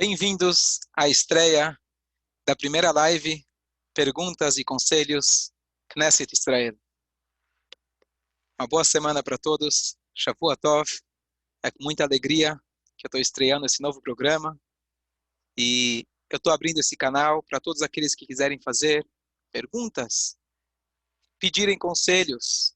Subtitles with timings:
[0.00, 1.76] Bem-vindos à estreia
[2.46, 3.44] da primeira live
[3.92, 5.50] Perguntas e Conselhos
[5.88, 6.78] Knesset Israel.
[8.60, 9.96] Uma boa semana para todos.
[10.14, 10.88] Shavua Tov.
[11.64, 12.54] É com muita alegria
[12.96, 14.56] que eu estou estreando esse novo programa.
[15.56, 19.04] E eu estou abrindo esse canal para todos aqueles que quiserem fazer
[19.50, 20.38] perguntas,
[21.40, 22.72] pedirem conselhos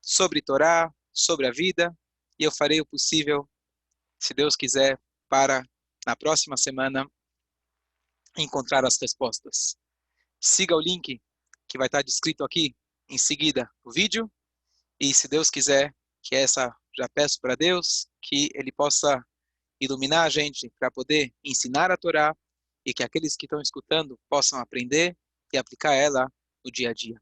[0.00, 1.92] sobre Torá, sobre a vida.
[2.38, 3.50] E eu farei o possível,
[4.22, 5.64] se Deus quiser, para
[6.08, 7.06] na próxima semana
[8.38, 9.76] encontrar as respostas.
[10.40, 11.20] Siga o link
[11.68, 12.74] que vai estar descrito aqui
[13.10, 14.32] em seguida o vídeo
[14.98, 19.22] e se Deus quiser que essa já peço para Deus que ele possa
[19.78, 22.34] iluminar a gente para poder ensinar a Torá
[22.86, 25.14] e que aqueles que estão escutando possam aprender
[25.52, 26.26] e aplicar ela
[26.64, 27.20] no dia a dia.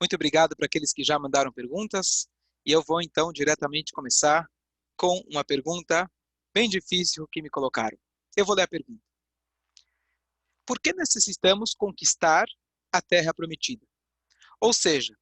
[0.00, 2.28] Muito obrigado para aqueles que já mandaram perguntas
[2.64, 4.48] e eu vou então diretamente começar
[4.96, 6.08] com uma pergunta
[6.56, 7.98] bem difícil que me colocaram.
[8.34, 9.02] Eu vou ler a pergunta.
[10.64, 12.46] Por que necessitamos conquistar
[12.90, 13.86] a terra prometida?
[14.58, 15.14] Ou seja,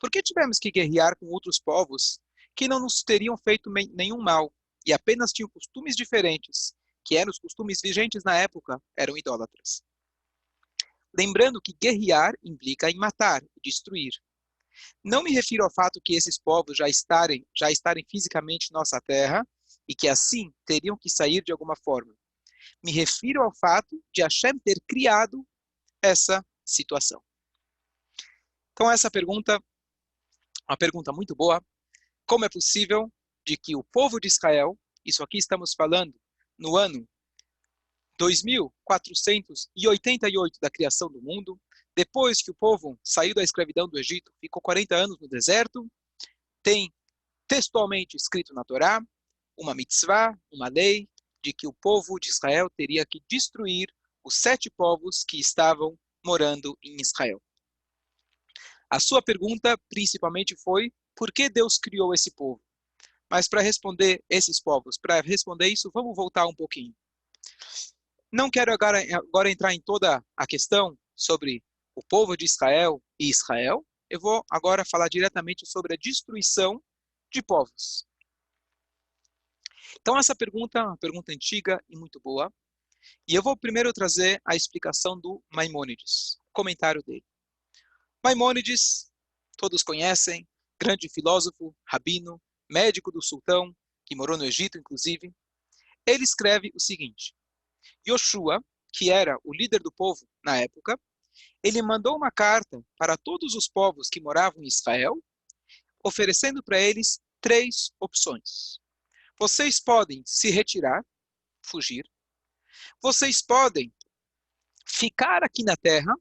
[0.00, 2.18] por que tivemos que guerrear com outros povos
[2.56, 4.52] que não nos teriam feito nenhum mal
[4.84, 9.84] e apenas tinham costumes diferentes, que eram os costumes vigentes na época, eram idólatras?
[11.16, 14.14] Lembrando que guerrear implica em matar, destruir.
[15.04, 19.00] Não me refiro ao fato que esses povos já estarem, já estarem fisicamente em nossa
[19.00, 19.46] terra
[19.90, 22.16] e que assim teriam que sair de alguma forma.
[22.80, 25.44] Me refiro ao fato de Hashem ter criado
[26.00, 27.20] essa situação.
[28.72, 29.60] Então essa pergunta,
[30.68, 31.60] uma pergunta muito boa,
[32.24, 33.12] como é possível
[33.44, 36.14] de que o povo de Israel, isso aqui estamos falando
[36.56, 37.04] no ano
[38.16, 41.60] 2488 da criação do mundo,
[41.96, 45.90] depois que o povo saiu da escravidão do Egito, ficou 40 anos no deserto,
[46.62, 46.94] tem
[47.48, 49.02] textualmente escrito na Torá,
[49.60, 51.08] uma mitzvah, uma lei,
[51.42, 53.88] de que o povo de Israel teria que destruir
[54.24, 57.40] os sete povos que estavam morando em Israel.
[58.88, 62.60] A sua pergunta principalmente foi: por que Deus criou esse povo?
[63.30, 66.94] Mas para responder esses povos, para responder isso, vamos voltar um pouquinho.
[68.32, 71.62] Não quero agora, agora entrar em toda a questão sobre
[71.94, 73.86] o povo de Israel e Israel.
[74.08, 76.82] Eu vou agora falar diretamente sobre a destruição
[77.32, 78.09] de povos.
[80.00, 82.52] Então, essa pergunta é uma pergunta antiga e muito boa.
[83.26, 87.24] E eu vou primeiro trazer a explicação do Maimônides, comentário dele.
[88.22, 89.10] Maimônides,
[89.56, 90.46] todos conhecem,
[90.78, 92.40] grande filósofo, rabino,
[92.70, 93.74] médico do sultão,
[94.06, 95.32] que morou no Egito, inclusive.
[96.06, 97.34] Ele escreve o seguinte:
[98.06, 98.62] Yoshua,
[98.92, 100.98] que era o líder do povo na época,
[101.62, 105.22] ele mandou uma carta para todos os povos que moravam em Israel,
[106.04, 108.80] oferecendo para eles três opções.
[109.40, 111.02] Vocês podem se retirar,
[111.64, 112.04] fugir.
[113.02, 113.90] Vocês podem
[114.86, 116.14] ficar aqui na terra,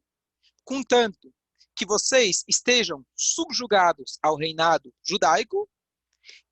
[0.64, 1.34] contanto
[1.76, 5.70] que vocês estejam subjugados ao reinado judaico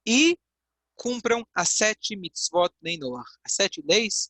[0.06, 0.38] e
[0.94, 4.30] cumpram as sete mitzvot Neinoach, as sete leis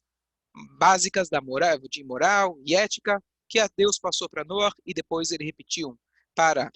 [0.77, 3.19] básicas da moral, de moral e ética
[3.49, 5.99] que a Deus passou para Noah e depois ele repetiu
[6.35, 6.71] para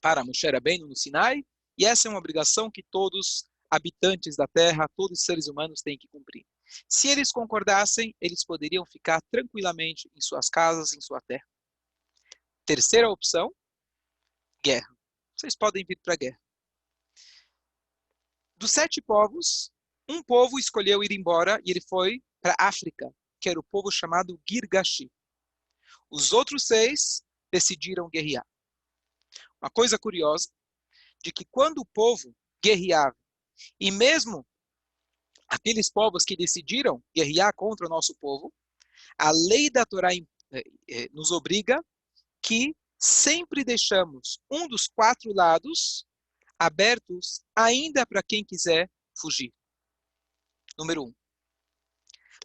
[0.00, 1.42] para Moshe Rabbeinu no Sinai,
[1.78, 5.98] e essa é uma obrigação que todos habitantes da Terra, todos os seres humanos têm
[5.98, 6.44] que cumprir.
[6.88, 11.46] Se eles concordassem, eles poderiam ficar tranquilamente em suas casas, em sua terra.
[12.64, 13.54] Terceira opção,
[14.62, 14.88] guerra.
[15.36, 16.40] Vocês podem vir para a guerra.
[18.56, 19.70] Dos sete povos,
[20.08, 23.90] um povo escolheu ir embora e ele foi para a África, que era o povo
[23.90, 25.10] chamado Girgashi.
[26.10, 28.46] Os outros seis decidiram guerrear.
[29.60, 30.48] Uma coisa curiosa,
[31.22, 33.16] de que quando o povo guerreava
[33.78, 34.46] e mesmo
[35.48, 38.52] aqueles povos que decidiram guerrear contra o nosso povo,
[39.18, 40.22] a lei da Torá eh,
[40.88, 41.84] eh, nos obriga
[42.42, 46.06] que sempre deixamos um dos quatro lados
[46.58, 49.52] abertos ainda para quem quiser fugir.
[50.78, 51.14] Número um.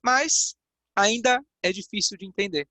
[0.03, 0.55] Mas
[0.95, 2.67] ainda é difícil de entender.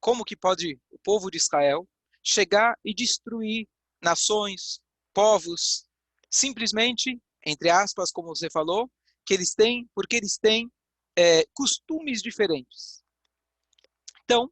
[0.00, 1.88] Como que pode o povo de Israel
[2.22, 3.68] chegar e destruir
[4.02, 4.80] nações,
[5.12, 5.86] povos,
[6.30, 8.90] simplesmente entre aspas, como você falou,
[9.24, 10.70] que eles têm, porque eles têm
[11.16, 13.02] é, costumes diferentes.
[14.24, 14.50] Então,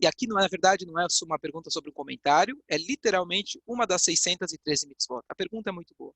[0.00, 3.60] e aqui não é, na verdade não é uma pergunta sobre um comentário, é literalmente
[3.66, 5.22] uma das 613 mitzvot.
[5.28, 6.14] A pergunta é muito boa.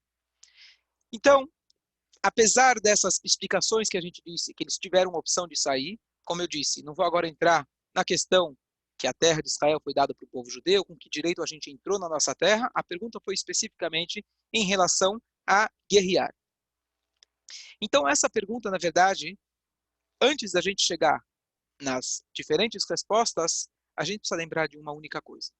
[1.13, 1.49] Então,
[2.23, 6.43] apesar dessas explicações que a gente disse, que eles tiveram a opção de sair, como
[6.43, 7.65] eu disse, não vou agora entrar
[7.95, 8.57] na questão
[8.99, 11.47] que a terra de Israel foi dada para o povo judeu, com que direito a
[11.47, 16.35] gente entrou na nossa terra, a pergunta foi especificamente em relação a guerrear.
[17.81, 19.39] Então, essa pergunta, na verdade,
[20.21, 21.21] antes da gente chegar
[21.81, 25.53] nas diferentes respostas, a gente precisa lembrar de uma única coisa.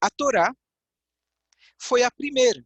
[0.00, 0.54] A Torá
[1.78, 2.64] foi a primeira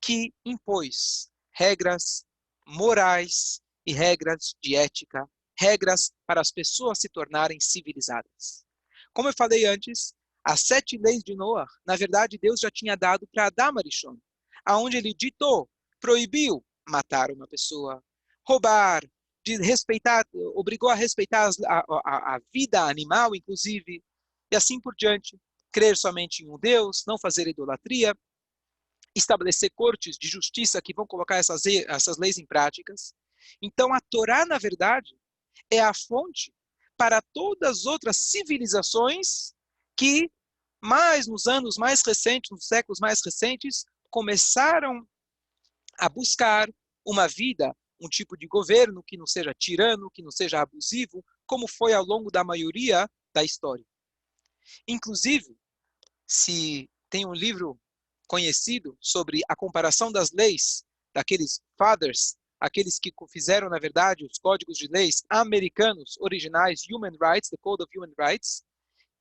[0.00, 2.24] que impôs regras
[2.66, 5.28] morais e regras de ética,
[5.58, 8.64] regras para as pessoas se tornarem civilizadas.
[9.12, 13.26] Como eu falei antes, as sete leis de Noah, na verdade, Deus já tinha dado
[13.32, 14.16] para Adam Arishon,
[14.68, 15.68] aonde ele ditou,
[15.98, 18.04] proibiu matar uma pessoa,
[18.46, 19.02] roubar,
[19.46, 24.04] respeitar, obrigou a respeitar a, a, a vida animal, inclusive,
[24.52, 25.40] e assim por diante.
[25.72, 28.14] Crer somente em um Deus, não fazer idolatria,
[29.14, 33.14] estabelecer cortes de justiça que vão colocar essas, essas leis em práticas.
[33.62, 35.16] Então, a Torá, na verdade,
[35.70, 36.52] é a fonte
[36.96, 39.54] para todas as outras civilizações
[39.96, 40.30] que,
[40.82, 45.06] mais nos anos mais recentes, nos séculos mais recentes, começaram
[45.98, 46.68] a buscar
[47.04, 51.66] uma vida um tipo de governo que não seja tirano, que não seja abusivo, como
[51.66, 53.84] foi ao longo da maioria da história.
[54.86, 55.56] Inclusive,
[56.26, 57.78] se tem um livro
[58.28, 60.84] conhecido sobre a comparação das leis
[61.14, 67.48] daqueles fathers, aqueles que fizeram, na verdade, os códigos de leis americanos originais, Human Rights,
[67.48, 68.62] The Code of Human Rights,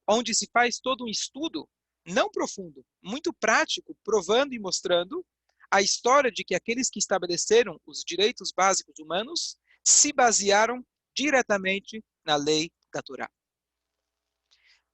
[0.08, 1.68] onde se faz todo um estudo,
[2.08, 5.26] não profundo, muito prático, provando e mostrando
[5.70, 12.38] a história de que aqueles que estabeleceram os direitos básicos humanos se basearam diretamente na
[12.38, 13.30] lei da Torá.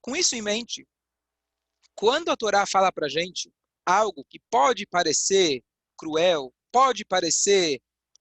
[0.02, 0.88] Com isso em mente,
[1.94, 3.54] quando a Torá fala para gente
[3.86, 5.64] algo que pode parecer
[5.96, 7.80] cruel, pode parecer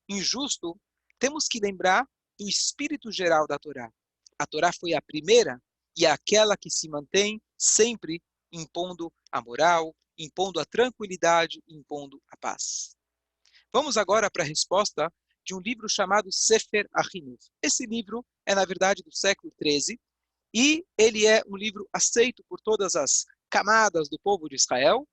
[0.08, 0.78] injusto,
[1.18, 2.06] temos que lembrar
[2.38, 3.90] do espírito geral da Torá.
[4.38, 5.60] A Torá foi a primeira
[5.96, 8.20] e é aquela que se mantém sempre
[8.52, 12.94] impondo a moral, impondo a tranquilidade, impondo a paz.
[13.72, 15.12] Vamos agora para a resposta
[15.44, 17.50] de um livro chamado Sefer Achinuch.
[17.62, 19.98] Esse livro é, na verdade, do século XIII
[20.54, 25.08] e ele é um livro aceito por todas as camadas do povo de Israel.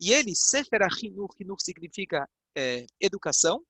[0.00, 3.64] E ele, Sefer Achinuch, Hinuch significa é, educação.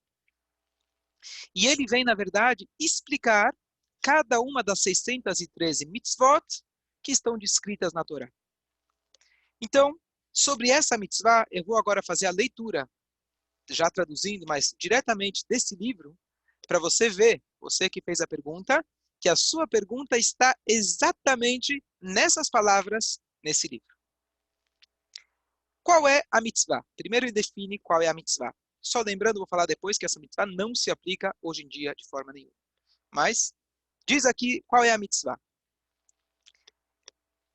[1.54, 3.54] E ele vem, na verdade, explicar
[4.02, 6.44] cada uma das 613 mitzvot
[7.02, 8.30] que estão descritas na Torá.
[9.64, 9.98] Então,
[10.36, 12.90] Sobre essa mitzvah, eu vou agora fazer a leitura,
[13.70, 16.18] já traduzindo, mas diretamente desse livro,
[16.66, 18.84] para você ver, você que fez a pergunta,
[19.20, 23.86] que a sua pergunta está exatamente nessas palavras nesse livro.
[25.84, 26.84] Qual é a mitzvah?
[26.96, 28.52] Primeiro ele define qual é a mitzvah.
[28.82, 32.08] Só lembrando, vou falar depois que essa mitzvah não se aplica hoje em dia de
[32.08, 32.56] forma nenhuma.
[33.12, 33.54] Mas
[34.04, 35.38] diz aqui qual é a mitzvah.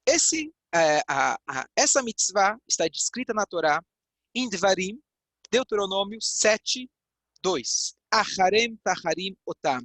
[0.05, 3.83] Esse é, a, a, essa mitzvah está descrita na Torá,
[4.35, 5.01] em Dvarim,
[5.51, 6.89] Deuteronômio 7,
[7.41, 7.95] 2.
[8.11, 9.81] Acharem taharim otam.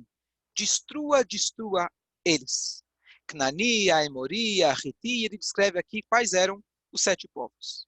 [0.56, 1.90] Destrua, destrua
[2.24, 2.82] eles.
[3.26, 7.86] Knani, Aemori, Ahiti, ele descreve aqui quais eram os sete povos.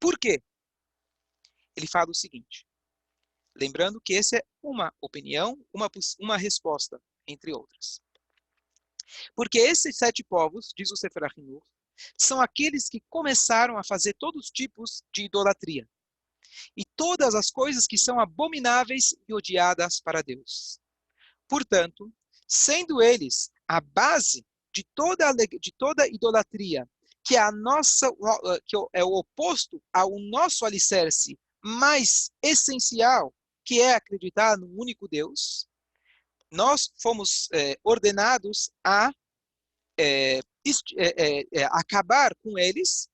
[0.00, 0.42] Por quê?
[1.76, 2.66] Ele fala o seguinte,
[3.54, 5.90] lembrando que essa é uma opinião, uma,
[6.20, 8.00] uma resposta, entre outras.
[9.34, 11.62] Porque esses sete povos, diz o Sefer Ahinur,
[12.16, 15.88] são aqueles que começaram a fazer todos os tipos de idolatria.
[16.76, 20.80] E todas as coisas que são abomináveis e odiadas para Deus.
[21.48, 22.12] Portanto,
[22.46, 26.88] sendo eles a base de toda, de toda idolatria,
[27.24, 28.10] que é a nossa
[28.64, 35.66] que é o oposto ao nosso alicerce mais essencial, que é acreditar num único Deus,
[36.50, 39.12] nós fomos é, ordenados a
[39.98, 40.40] é,
[40.96, 43.08] é, é, acabar com eles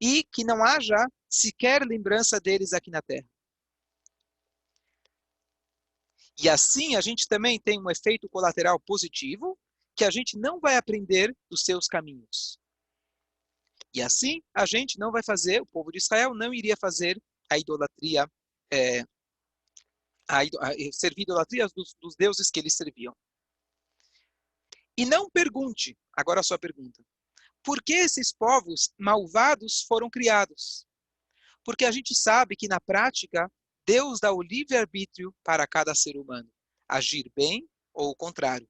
[0.00, 3.28] e que não haja sequer lembrança deles aqui na Terra.
[6.40, 9.58] E assim a gente também tem um efeito colateral positivo,
[9.96, 12.58] que a gente não vai aprender dos seus caminhos.
[13.92, 17.58] E assim a gente não vai fazer, o povo de Israel não iria fazer a
[17.58, 18.30] idolatria
[18.72, 19.02] é,
[20.28, 23.16] a, a servir idolatrias dos, dos deuses que eles serviam.
[24.96, 27.02] E não pergunte, agora a sua pergunta,
[27.62, 30.86] por que esses povos malvados foram criados?
[31.64, 33.50] Porque a gente sabe que na prática,
[33.86, 36.50] Deus dá o livre-arbítrio para cada ser humano,
[36.88, 38.68] agir bem ou o contrário.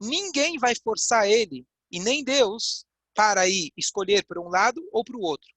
[0.00, 2.84] Ninguém vai forçar ele, e nem Deus,
[3.14, 5.50] para ir escolher para um lado ou para o outro.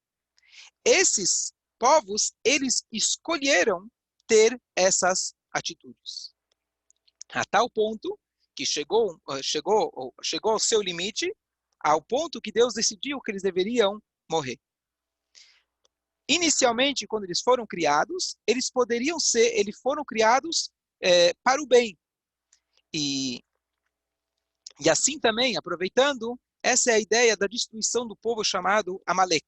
[0.84, 3.90] Esses povos, eles escolheram
[4.28, 6.34] ter essas atitudes.
[7.30, 8.20] A tal ponto
[8.56, 11.36] que chegou, ah, chegou, chegou ao seu limite,
[11.80, 14.58] ao ponto que Deus decidiu que eles deveriam morrer.
[16.28, 21.98] Inicialmente, quando eles foram criados, eles poderiam ser, eles foram criados é, para o bem.
[22.92, 23.44] E,
[24.80, 29.46] e assim também, aproveitando, essa é a ideia da destruição do povo chamado Amalek.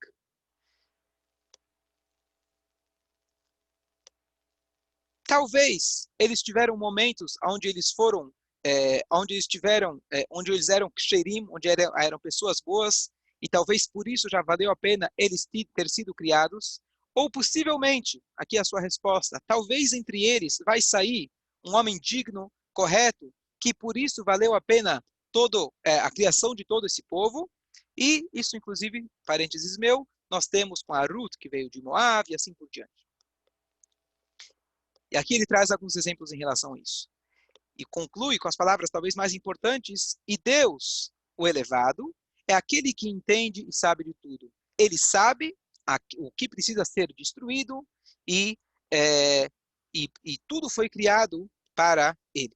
[5.28, 8.32] Talvez eles tiveram momentos onde eles foram,
[8.66, 13.10] é, onde eles tiveram, é, onde eles eram ksherim, onde eram, eram pessoas boas,
[13.42, 16.80] e talvez por isso já valeu a pena eles ter sido criados,
[17.14, 21.30] ou possivelmente, aqui é a sua resposta, talvez entre eles vai sair
[21.66, 23.30] um homem digno, correto,
[23.60, 27.50] que por isso valeu a pena todo, é, a criação de todo esse povo,
[27.98, 32.36] e isso inclusive, parênteses meu, nós temos com a Ruth, que veio de Moab, e
[32.36, 33.07] assim por diante.
[35.12, 37.08] E aqui ele traz alguns exemplos em relação a isso.
[37.78, 42.14] E conclui com as palavras talvez mais importantes: E Deus, o elevado,
[42.48, 44.52] é aquele que entende e sabe de tudo.
[44.78, 45.56] Ele sabe
[46.18, 47.86] o que precisa ser destruído
[48.28, 48.58] e,
[48.92, 49.50] é,
[49.94, 52.56] e, e tudo foi criado para ele.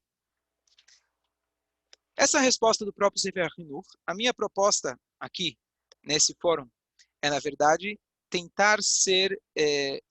[2.16, 5.58] Essa resposta do próprio Sefer Hinur, a minha proposta aqui,
[6.04, 6.70] nesse fórum,
[7.22, 10.02] é, na verdade, tentar ser é,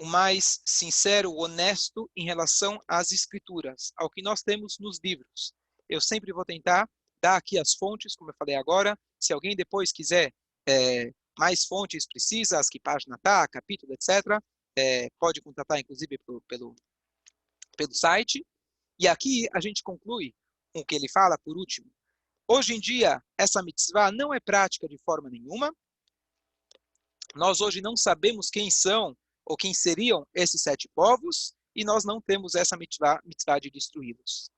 [0.00, 5.54] o mais sincero, honesto em relação às escrituras, ao que nós temos nos livros.
[5.88, 6.88] Eu sempre vou tentar
[7.22, 8.98] dar aqui as fontes, como eu falei agora.
[9.20, 10.32] Se alguém depois quiser
[10.68, 14.38] é, mais fontes precisas, que página está, capítulo, etc.,
[14.76, 16.74] é, pode contatar, inclusive, pelo, pelo,
[17.76, 18.44] pelo site.
[18.98, 20.34] E aqui a gente conclui
[20.72, 21.90] com o que ele fala, por último.
[22.48, 25.72] Hoje em dia, essa mitzvah não é prática de forma nenhuma.
[27.34, 32.20] Nós hoje não sabemos quem são ou quem seriam esses sete povos, e nós não
[32.20, 34.50] temos essa mitzvah, mitzvah de destruí-los.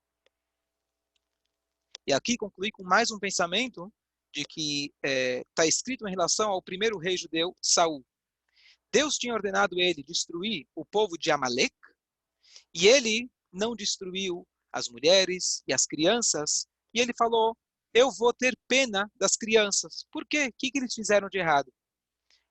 [2.06, 3.92] E aqui concluí com mais um pensamento
[4.32, 8.04] de que está é, tá escrito em relação ao primeiro rei judeu, Saul.
[8.92, 11.74] Deus tinha ordenado ele destruir o povo de Amalek,
[12.72, 17.56] e ele não destruiu as mulheres e as crianças, e ele falou:
[17.92, 20.06] Eu vou ter pena das crianças.
[20.12, 20.48] Por quê?
[20.48, 21.72] O que, que eles fizeram de errado?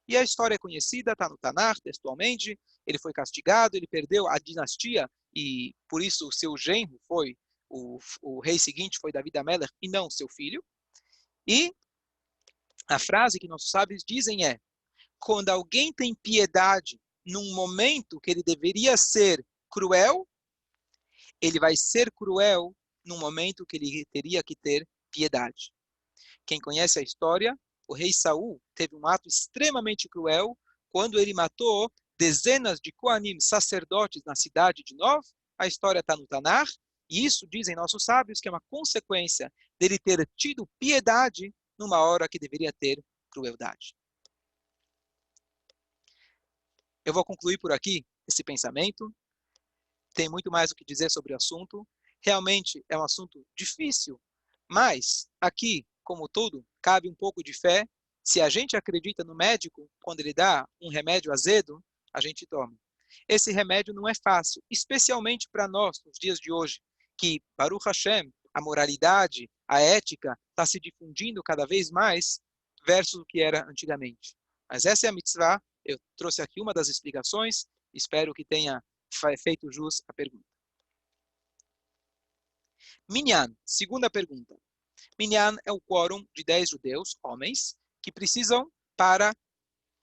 [0.08, 2.60] E a história é conhecida, está no Tanar, textualmente.
[2.86, 7.36] Ele foi castigado, ele perdeu a dinastia e por isso o seu genro foi,
[7.70, 10.64] o, o rei seguinte foi Davi Ameller e não seu filho.
[11.48, 11.74] E
[12.88, 14.60] a frase que nossos sábios dizem é:
[15.20, 20.28] quando alguém tem piedade num momento que ele deveria ser cruel,
[21.42, 25.72] ele vai ser cruel num momento que ele teria que ter piedade.
[26.46, 30.58] Quem conhece a história o rei Saul teve um ato extremamente cruel
[30.92, 35.25] quando ele matou dezenas de Koanim, sacerdotes, na cidade de Nov.
[35.58, 36.65] A história está no Tanar,
[37.10, 42.27] e isso dizem nossos sábios que é uma consequência dele ter tido piedade numa hora
[42.27, 43.96] que deveria ter crueldade.
[47.04, 49.13] Eu vou concluir por aqui esse pensamento.
[50.13, 51.88] Tem muito mais o que dizer sobre o assunto.
[52.24, 54.20] Realmente é um assunto difícil,
[54.68, 57.86] mas aqui como tudo, cabe um pouco de fé.
[58.24, 61.84] Se a gente acredita no médico, quando ele dá um remédio azedo,
[62.14, 62.74] a gente toma.
[63.28, 66.80] Esse remédio não é fácil, especialmente para nós, nos dias de hoje,
[67.18, 72.40] que, Baruch Hashem, a moralidade, a ética, está se difundindo cada vez mais
[72.86, 74.36] versus o que era antigamente.
[74.70, 78.82] Mas essa é a mitzvah, eu trouxe aqui uma das explicações, espero que tenha
[79.44, 80.46] feito jus à pergunta.
[83.10, 84.56] Minyan, segunda pergunta.
[85.18, 89.34] Minyan é o quórum de 10 judeus, homens, que precisam para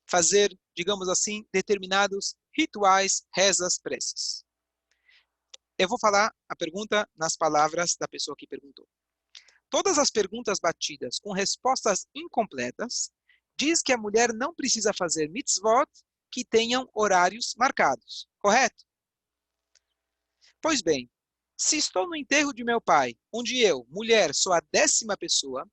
[0.08, 4.44] fazer, digamos assim, determinados rituais, rezas, preces.
[5.78, 8.86] Eu vou falar a pergunta nas palavras da pessoa que perguntou.
[9.70, 13.10] Todas as perguntas batidas com respostas incompletas
[13.56, 15.88] diz que a mulher não precisa fazer mitzvot
[16.30, 18.84] que tenham horários marcados, correto?
[20.60, 21.10] Pois bem,
[21.62, 25.64] se estou no enterro de meu pai, onde eu, mulher, sou a décima pessoa,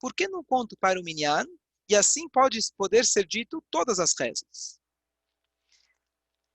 [0.00, 1.44] por que não conto para o minyan
[1.90, 4.80] e assim pode poder ser dito todas as rezas?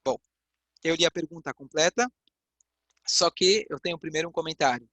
[0.04, 0.18] Bom,
[0.84, 2.12] eu li a pergunta completa,
[3.08, 4.90] só que eu tenho primeiro um comentário.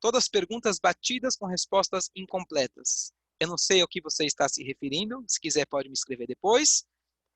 [0.00, 3.12] Todas perguntas batidas com respostas incompletas.
[3.40, 6.84] Eu não sei ao que você está se referindo, se quiser pode me escrever depois.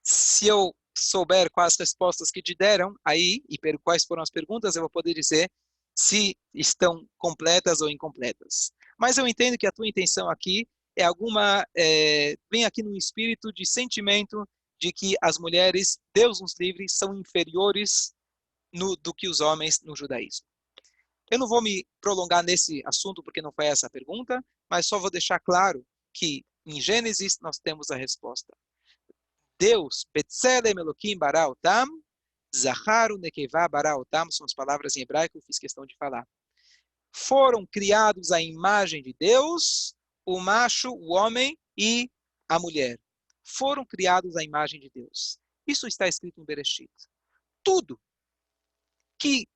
[0.05, 4.83] Se eu souber quais respostas que te deram aí e quais foram as perguntas, eu
[4.83, 5.51] vou poder dizer
[5.99, 8.71] se estão completas ou incompletas.
[8.97, 13.53] Mas eu entendo que a tua intenção aqui é alguma, é, vem aqui no espírito
[13.53, 14.49] de sentimento
[14.81, 18.15] de que as mulheres, Deus nos livre, são inferiores
[18.73, 20.47] no, do que os homens no judaísmo.
[21.31, 24.41] Eu não vou me prolongar nesse assunto porque não foi essa a pergunta,
[24.71, 28.57] mas só vou deixar claro que em Gênesis nós temos a resposta.
[29.59, 31.87] Deus, Betzelem Elohim Bara Otam,
[32.55, 36.27] Zaharu Nekevá Baraotam, são as palavras em hebraico, eu fiz questão de falar.
[37.11, 42.11] foram criados à imagem de Deus, o macho, o homem e
[42.49, 42.99] a mulher.
[43.45, 45.39] Foram criados à imagem de Deus.
[45.67, 46.91] Isso está escrito em Bereshit.
[47.63, 47.99] Tudo
[49.19, 49.47] que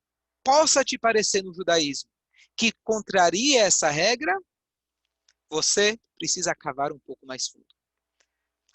[0.43, 2.09] possa te parecer no judaísmo
[2.55, 4.37] que contraria essa regra,
[5.49, 7.65] você precisa cavar um pouco mais fundo.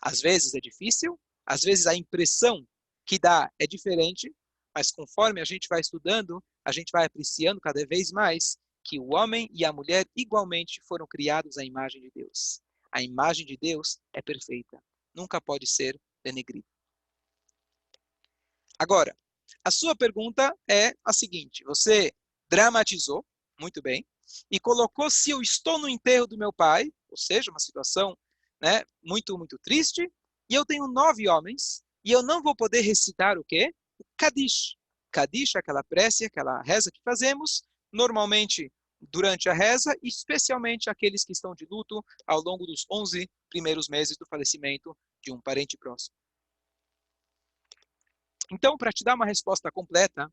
[0.00, 2.66] Às vezes é difícil, às vezes a impressão
[3.08, 4.30] que dá é diferente,
[4.76, 9.14] mas conforme a gente vai estudando, a gente vai apreciando cada vez mais que o
[9.14, 12.60] homem e a mulher igualmente foram criados à imagem de Deus.
[12.92, 14.78] A imagem de Deus é perfeita,
[15.14, 16.66] nunca pode ser denegrida.
[18.78, 19.16] Agora,
[19.64, 22.12] a sua pergunta é a seguinte: você
[22.48, 23.26] dramatizou,
[23.58, 24.06] muito bem,
[24.50, 28.16] e colocou se eu estou no enterro do meu pai, ou seja, uma situação
[28.60, 30.12] né, muito, muito triste,
[30.48, 33.72] e eu tenho nove homens, e eu não vou poder recitar o quê?
[33.98, 34.76] O Kadish.
[35.10, 37.62] Kadish é aquela prece, aquela reza que fazemos,
[37.92, 43.88] normalmente durante a reza, especialmente aqueles que estão de luto ao longo dos 11 primeiros
[43.88, 46.14] meses do falecimento de um parente próximo.
[48.50, 50.32] Então, para te dar uma resposta completa,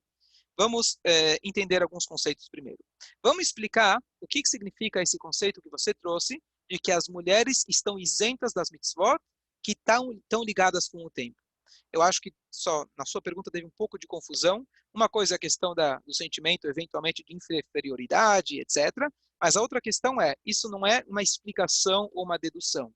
[0.57, 2.83] vamos é, entender alguns conceitos primeiro.
[3.21, 7.63] Vamos explicar o que, que significa esse conceito que você trouxe, de que as mulheres
[7.67, 9.19] estão isentas das mitzvot,
[9.61, 11.37] que estão ligadas com o tempo.
[11.91, 14.65] Eu acho que só na sua pergunta teve um pouco de confusão.
[14.93, 18.91] Uma coisa é a questão da, do sentimento, eventualmente, de inferioridade, etc.
[19.41, 22.93] Mas a outra questão é, isso não é uma explicação ou uma dedução.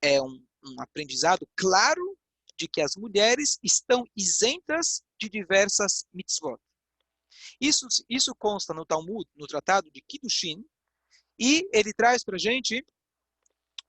[0.00, 2.16] É um, um aprendizado claro
[2.56, 6.58] de que as mulheres estão isentas de diversas mitzvot.
[7.60, 10.64] Isso, isso consta no Talmud, no Tratado de Kiddushin,
[11.38, 12.84] e ele traz para a gente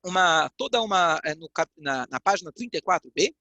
[0.03, 3.33] uma, toda uma, é, no, na, na página 34b,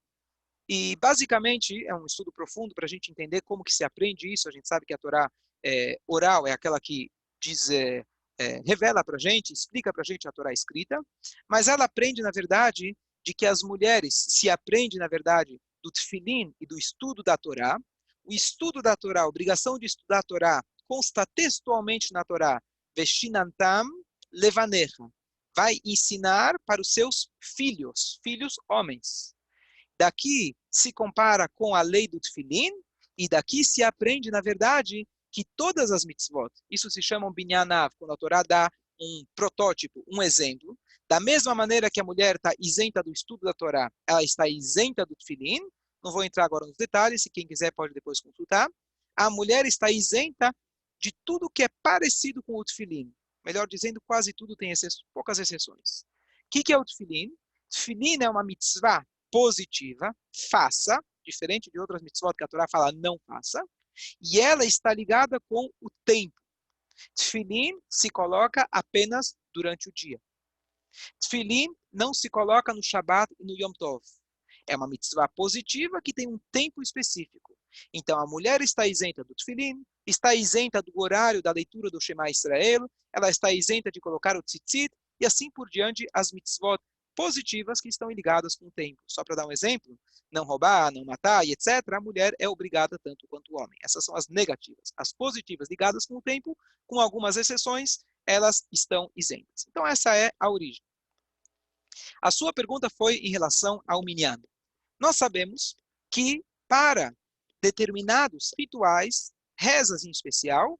[0.69, 4.49] e basicamente é um estudo profundo para a gente entender como que se aprende isso.
[4.49, 5.31] A gente sabe que a Torá
[5.65, 8.05] é, oral é aquela que diz, é,
[8.39, 11.01] é, revela para a gente, explica para a gente a Torá escrita,
[11.49, 16.55] mas ela aprende, na verdade, de que as mulheres se aprende, na verdade, do tefilim
[16.61, 17.79] e do estudo da Torá,
[18.25, 22.61] o estudo da Torá, a obrigação de estudar a Torá, consta textualmente na Torá,
[22.97, 23.85] vestinantam
[24.33, 25.05] levanecha,
[25.55, 29.35] vai ensinar para os seus filhos, filhos homens.
[30.03, 32.73] Daqui se compara com a lei do tefilim,
[33.17, 37.95] e daqui se aprende, na verdade, que todas as mitzvot, isso se chama um binyanav,
[37.97, 38.69] quando a Torá dá
[39.01, 40.77] um protótipo, um exemplo,
[41.09, 45.07] da mesma maneira que a mulher está isenta do estudo da Torá, ela está isenta
[45.07, 45.61] do tefilim,
[46.03, 48.69] não vou entrar agora nos detalhes, se quem quiser pode depois consultar.
[49.17, 50.53] A mulher está isenta
[50.99, 53.15] de tudo que é parecido com o tefilim.
[53.47, 56.01] Melhor dizendo, quase tudo tem exceções, poucas exceções.
[56.01, 57.33] O que, que é o tefilim?
[57.71, 60.15] Tefilim é uma mitzvah positiva,
[60.51, 63.61] faça, diferente de outras mitzvot que a Torá fala não faça,
[64.21, 66.41] e ela está ligada com o tempo.
[67.17, 70.21] Tefilim se coloca apenas durante o dia.
[71.21, 74.03] Tefilim não se coloca no Shabat e no Yom Tov.
[74.69, 77.57] É uma mitzvah positiva que tem um tempo específico.
[77.93, 82.31] Então, a mulher está isenta do tefilim, está isenta do horário da leitura do Shema
[82.31, 86.79] Israel, ela está isenta de colocar o tzitzit, e assim por diante, as mitzvot
[87.15, 89.01] positivas que estão ligadas com o tempo.
[89.07, 89.99] Só para dar um exemplo,
[90.31, 93.79] não roubar, não matar e etc., a mulher é obrigada tanto quanto o homem.
[93.85, 94.93] Essas são as negativas.
[94.97, 99.67] As positivas ligadas com o tempo, com algumas exceções, elas estão isentas.
[99.69, 100.83] Então, essa é a origem.
[102.23, 104.41] A sua pergunta foi em relação ao minyan.
[104.99, 105.77] Nós sabemos
[106.11, 107.15] que para
[107.63, 110.79] determinados rituais, rezas em especial,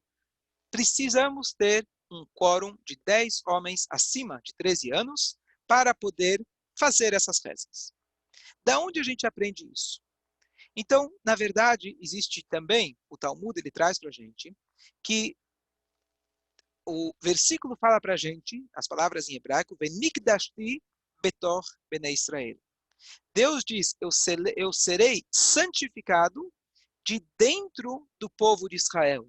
[0.71, 6.45] precisamos ter um quórum de 10 homens acima de 13 anos para poder
[6.79, 7.93] fazer essas rezas.
[8.65, 10.01] Da onde a gente aprende isso?
[10.75, 14.57] Então, na verdade, existe também, o Talmud ele traz para a gente,
[15.05, 15.37] que
[16.87, 20.83] o versículo fala para a gente, as palavras em hebraico, Benikdashti
[21.23, 22.59] betor bene Israel.
[23.35, 24.09] Deus diz: eu,
[24.57, 26.53] eu serei santificado
[27.07, 29.29] de dentro do povo de Israel.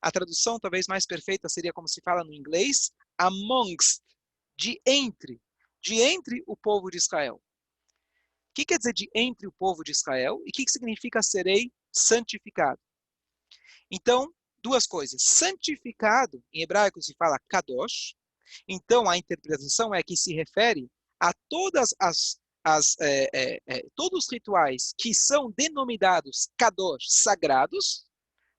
[0.00, 4.02] A tradução talvez mais perfeita seria como se fala no inglês, amongst,
[4.58, 5.40] de entre,
[5.84, 7.36] de entre o povo de Israel.
[7.36, 11.70] O que quer dizer de entre o povo de Israel e o que significa serei
[11.92, 12.80] santificado?
[13.90, 15.22] Então, duas coisas.
[15.22, 18.14] Santificado, em hebraico se fala kadosh,
[18.66, 24.24] então a interpretação é que se refere a todas as as, é, é, é, todos
[24.24, 28.06] os rituais que são denominados kadosh, sagrados,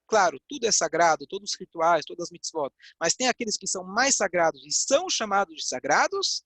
[0.06, 3.84] claro, tudo é sagrado, todos os rituais, todas as mitzvot, mas tem aqueles que são
[3.84, 6.44] mais sagrados e são chamados de sagrados,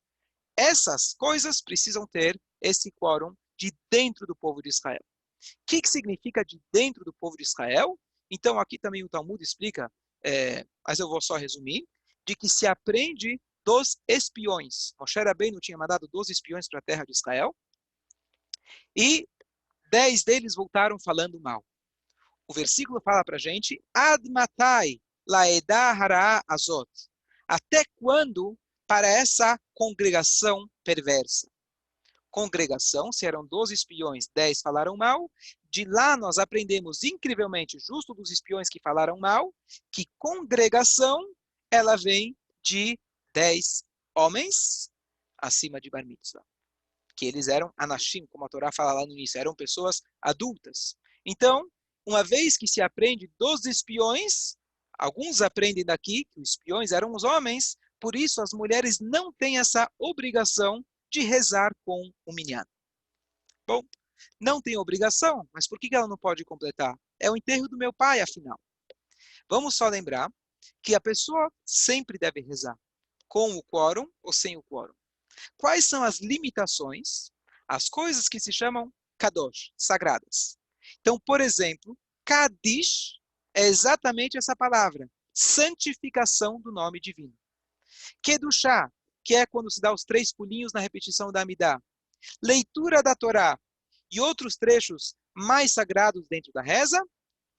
[0.60, 5.02] essas coisas precisam ter esse quórum de dentro do povo de Israel.
[5.02, 7.98] O que, que significa de dentro do povo de Israel?
[8.30, 9.90] Então, aqui também o Talmud explica
[10.24, 11.88] é, mas eu vou só resumir,
[12.26, 14.94] de que se aprende dos espiões.
[15.00, 17.56] Moshe Rabbeinu tinha mandado 12 espiões para a terra de Israel,
[18.96, 19.28] e
[19.90, 21.66] dez deles voltaram falando mal.
[22.48, 26.90] O versículo fala para a gente, Admatai laedah hara azot.
[27.48, 28.58] Até quando
[28.90, 31.48] para essa congregação perversa?
[32.32, 35.32] Congregação, se eram 12 espiões, 10 falaram mal.
[35.70, 39.54] De lá nós aprendemos incrivelmente, justo dos espiões que falaram mal,
[39.92, 41.20] que congregação,
[41.70, 42.98] ela vem de
[43.32, 43.84] 10
[44.16, 44.90] homens
[45.38, 46.44] acima de Bar Mitzvah
[47.16, 50.96] que eles eram anashim, como a Torá fala lá no início, eram pessoas adultas.
[51.26, 51.70] Então,
[52.06, 54.56] uma vez que se aprende dos espiões,
[54.98, 59.60] alguns aprendem daqui que os espiões eram os homens, por isso as mulheres não têm
[59.60, 62.66] essa obrigação de rezar com o minyan.
[63.68, 63.82] Bom,
[64.40, 66.96] não tem obrigação, mas por que ela não pode completar?
[67.20, 68.60] É o enterro do meu pai, afinal.
[69.50, 70.32] Vamos só lembrar
[70.82, 72.78] que a pessoa sempre deve rezar,
[73.28, 74.94] com o quórum ou sem o quórum.
[75.58, 77.32] Quais são as limitações?
[77.68, 80.58] As coisas que se chamam kadosh, sagradas.
[81.02, 83.20] Então, por exemplo, kadish
[83.54, 87.34] é exatamente essa palavra, santificação do nome divino.
[88.22, 88.92] Kedushá,
[89.24, 91.82] que é quando se dá os três pulinhos na repetição da Amidá.
[92.44, 93.58] Leitura da Torá
[94.12, 97.02] e outros trechos mais sagrados dentro da reza,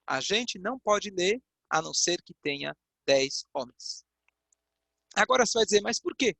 [0.07, 2.77] a gente não pode ler a não ser que tenha
[3.07, 4.05] dez homens.
[5.15, 6.37] Agora você vai dizer, mas por quê?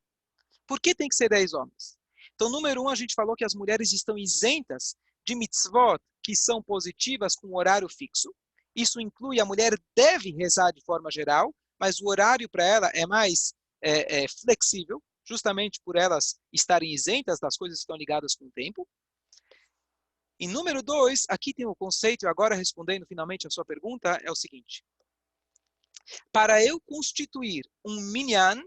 [0.67, 1.97] Por que tem que ser 10 homens?
[2.33, 6.61] Então, número um, a gente falou que as mulheres estão isentas de mitzvot que são
[6.63, 8.33] positivas com horário fixo.
[8.75, 13.05] Isso inclui a mulher deve rezar de forma geral, mas o horário para ela é
[13.05, 18.45] mais é, é, flexível, justamente por elas estarem isentas das coisas que estão ligadas com
[18.45, 18.87] o tempo.
[20.39, 24.31] E número dois, aqui tem o conceito, e agora respondendo finalmente a sua pergunta, é
[24.31, 24.83] o seguinte.
[26.31, 28.61] Para eu constituir um minyan,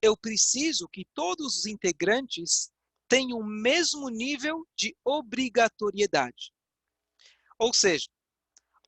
[0.00, 2.70] eu preciso que todos os integrantes
[3.06, 6.52] tenham o mesmo nível de obrigatoriedade.
[7.58, 8.08] Ou seja,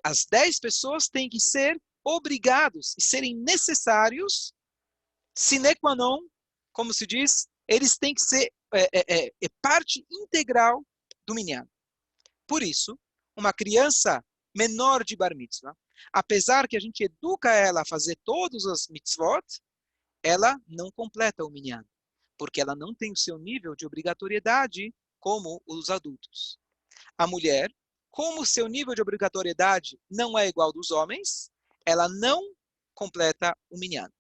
[0.05, 4.55] as 10 pessoas têm que ser obrigados e serem necessários,
[5.41, 6.19] sine qua non,
[6.71, 10.85] como se diz, eles têm que ser é, é, é, é parte integral
[11.27, 11.67] do minyan.
[12.47, 12.99] Por isso,
[13.35, 14.23] uma criança
[14.55, 15.75] menor de bar mitzvah,
[16.13, 19.43] apesar que a gente educa ela a fazer todas as mitzvot,
[20.23, 21.85] ela não completa o minyan,
[22.37, 26.59] porque ela não tem o seu nível de obrigatoriedade como os adultos.
[27.17, 27.71] A mulher,
[28.11, 31.51] como o seu nível de obrigatoriedade não é igual dos homens,
[31.87, 32.43] ela não
[32.95, 34.11] completa o minyan.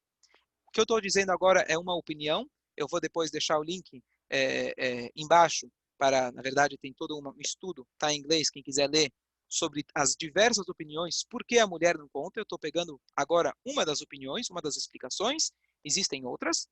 [0.71, 4.01] O que eu estou dizendo agora é uma opinião, eu vou depois deixar o link
[4.31, 8.89] é, é, embaixo para, na verdade, tem todo um estudo, está em inglês, quem quiser
[8.89, 9.13] ler,
[9.49, 12.39] sobre as diversas opiniões, por que a mulher não conta.
[12.39, 15.51] Eu estou pegando agora uma das opiniões, uma das explicações,
[15.85, 16.69] existem outras.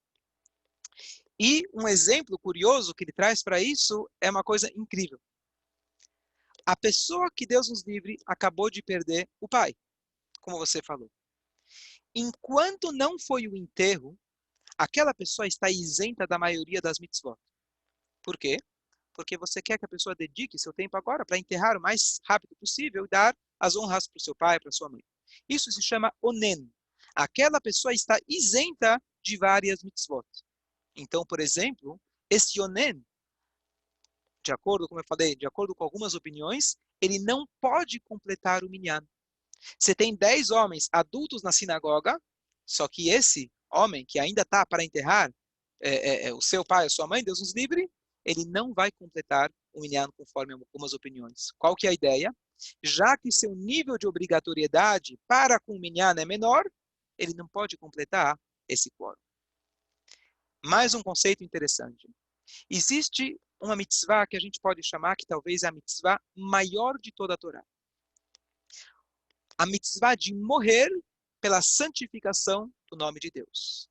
[1.37, 5.21] E um exemplo curioso que ele traz para isso é uma coisa incrível.
[6.65, 9.75] A pessoa que Deus nos livre acabou de perder o pai,
[10.41, 11.11] como você falou.
[12.21, 14.19] Enquanto não foi o enterro,
[14.77, 17.39] aquela pessoa está isenta da maioria das mitzvot.
[18.25, 18.57] Por quê?
[19.15, 22.57] Porque você quer que a pessoa dedique seu tempo agora para enterrar o mais rápido
[22.57, 25.01] possível e dar as honras para o seu pai, para sua mãe.
[25.49, 26.69] Isso se chama onen,
[27.15, 30.27] aquela pessoa está isenta de várias mitzvot.
[30.97, 33.01] Então, por exemplo, esse onen,
[34.45, 38.69] de acordo, como eu falei, de acordo com algumas opiniões, ele não pode completar o
[38.69, 39.07] minyan.
[39.79, 42.21] Você tem dez homens adultos na sinagoga,
[42.67, 45.33] só que esse homem que ainda está para enterrar
[45.81, 47.89] é, é, é, o seu pai, a sua mãe, Deus nos livre,
[48.25, 51.53] ele não vai completar o minyan conforme algumas opiniões.
[51.59, 52.35] Qual que é a ideia?
[52.83, 56.65] Já que seu nível de obrigatoriedade para com o minyan é menor,
[57.17, 59.21] ele não pode completar esse quórum.
[60.65, 62.09] Mais um conceito interessante.
[62.69, 67.13] Existe uma mitzvah que a gente pode chamar que talvez é a mitzvah maior de
[67.13, 67.63] toda a Torá.
[69.59, 70.89] A mitzvah de morrer
[71.41, 73.89] pela santificação do nome de Deus.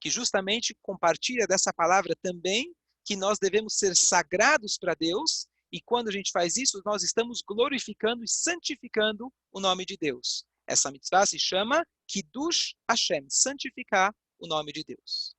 [0.00, 6.08] Que justamente compartilha dessa palavra também que nós devemos ser sagrados para Deus e quando
[6.08, 10.44] a gente faz isso, nós estamos glorificando e santificando o nome de Deus.
[10.66, 15.34] Essa mitzvah se chama Kiddush Hashem, santificar o nome de Deus.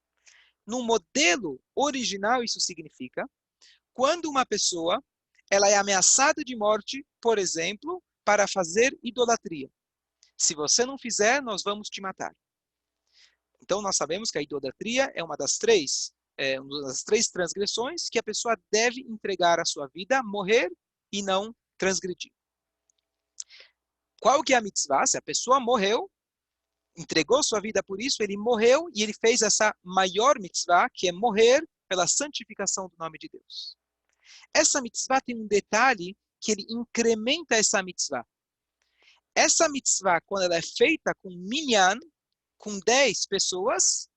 [0.66, 3.28] No modelo original, isso significa
[3.94, 5.04] quando uma pessoa
[5.50, 9.72] ela é ameaçada de morte, por exemplo, para fazer idolatria.
[10.38, 12.32] Se você não fizer, nós vamos te matar.
[13.60, 18.08] Então, nós sabemos que a idolatria é uma das três, é, uma das três transgressões
[18.08, 20.72] que a pessoa deve entregar a sua vida, morrer
[21.12, 22.32] e não transgredir.
[24.22, 25.08] Qual que é a mitzvah?
[25.08, 26.08] Se a pessoa morreu,
[26.96, 31.12] entregou sua vida por isso, ele morreu e ele fez essa maior mitzvah, que é
[31.12, 33.76] morrer pela santificação do nome de Deus.
[34.54, 38.26] Essa mitzvah tem um detalhe que ele incrementa essa mitzvah.
[39.36, 41.98] Essa mitzvah, quando ela é feita com minyan,
[42.58, 44.10] com 10 pessoas,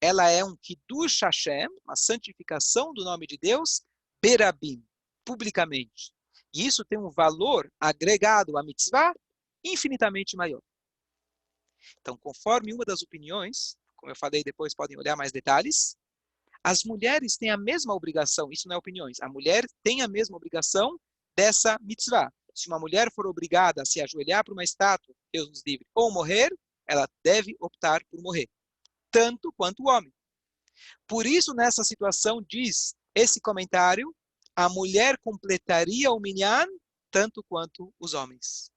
[0.00, 3.82] ela é um kiddush Hashem, uma santificação do nome de Deus,
[4.22, 4.84] berabim,
[5.24, 6.12] publicamente.
[6.54, 9.14] E isso tem um valor agregado à mitzvah
[9.64, 10.60] infinitamente maior.
[12.00, 15.96] Então, conforme uma das opiniões, como eu falei, depois podem olhar mais detalhes,
[16.64, 20.36] as mulheres têm a mesma obrigação, isso não é opiniões, a mulher tem a mesma
[20.36, 20.96] obrigação
[21.36, 22.32] dessa mitzvah.
[22.54, 26.12] Se uma mulher for obrigada a se ajoelhar para uma estátua, Deus nos livre, ou
[26.12, 26.50] morrer,
[26.86, 28.48] ela deve optar por morrer,
[29.10, 30.12] tanto quanto o homem.
[31.06, 34.14] Por isso, nessa situação, diz esse comentário,
[34.54, 36.66] a mulher completaria o minyan
[37.12, 38.70] tanto quanto os homens.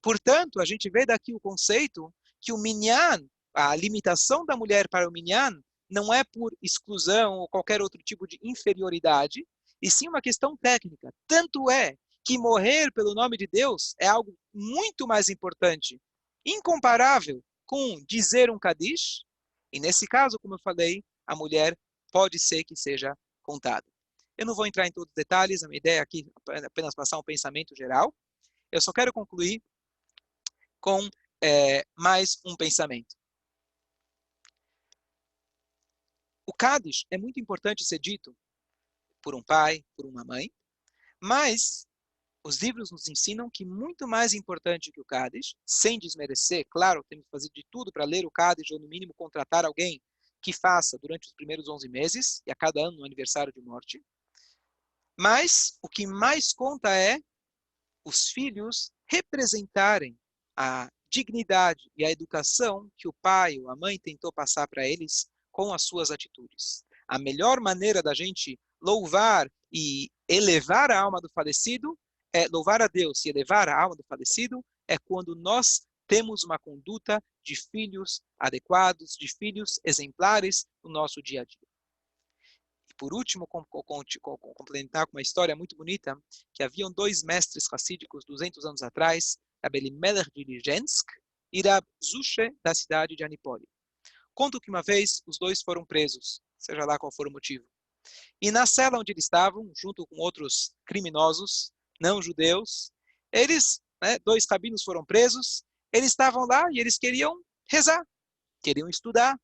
[0.00, 5.08] Portanto, a gente vê daqui o conceito que o minyan, a limitação da mulher para
[5.08, 5.52] o minyan,
[5.88, 9.46] não é por exclusão ou qualquer outro tipo de inferioridade,
[9.82, 11.12] e sim uma questão técnica.
[11.26, 16.00] Tanto é que morrer pelo nome de Deus é algo muito mais importante,
[16.46, 19.24] incomparável com dizer um Kadish,
[19.72, 21.76] e nesse caso, como eu falei, a mulher
[22.12, 23.86] pode ser que seja contada.
[24.36, 27.18] Eu não vou entrar em todos os detalhes, a minha ideia aqui é apenas passar
[27.18, 28.14] um pensamento geral.
[28.70, 29.62] Eu só quero concluir
[30.80, 31.08] com
[31.42, 33.16] é, mais um pensamento.
[36.46, 38.36] O Kadish é muito importante ser dito
[39.22, 40.50] por um pai, por uma mãe,
[41.20, 41.86] mas
[42.44, 47.24] os livros nos ensinam que muito mais importante que o Kadish, sem desmerecer, claro, temos
[47.24, 50.02] que fazer de tudo para ler o Kadish ou no mínimo contratar alguém
[50.42, 54.02] que faça durante os primeiros 11 meses e a cada ano no aniversário de morte.
[55.16, 57.20] Mas o que mais conta é
[58.04, 60.18] os filhos representarem
[60.56, 65.28] a dignidade e a educação que o pai ou a mãe tentou passar para eles
[65.52, 66.84] com as suas atitudes.
[67.06, 71.96] A melhor maneira da gente louvar e elevar a alma do falecido
[72.32, 76.58] é louvar a Deus e elevar a alma do falecido é quando nós temos uma
[76.58, 81.68] conduta de filhos adequados, de filhos exemplares no nosso dia a dia.
[82.90, 86.20] E por último, complementar com uma história muito bonita,
[86.52, 91.08] que haviam dois mestres racídicos 200 anos atrás, Rabbi de Lijensk
[91.52, 93.66] e Rab Zushe da cidade de Anipoli.
[94.34, 97.64] Conto que uma vez os dois foram presos, seja lá qual for o motivo.
[98.40, 102.90] E na cela onde eles estavam, junto com outros criminosos, não judeus,
[103.32, 105.62] eles, né, dois rabinos foram presos,
[105.92, 107.34] eles estavam lá e eles queriam
[107.70, 108.04] rezar,
[108.62, 109.38] queriam estudar.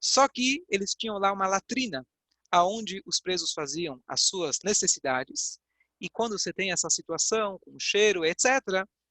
[0.00, 2.06] Só que eles tinham lá uma latrina,
[2.50, 5.58] aonde os presos faziam as suas necessidades.
[6.00, 8.60] E quando você tem essa situação, com cheiro, etc.,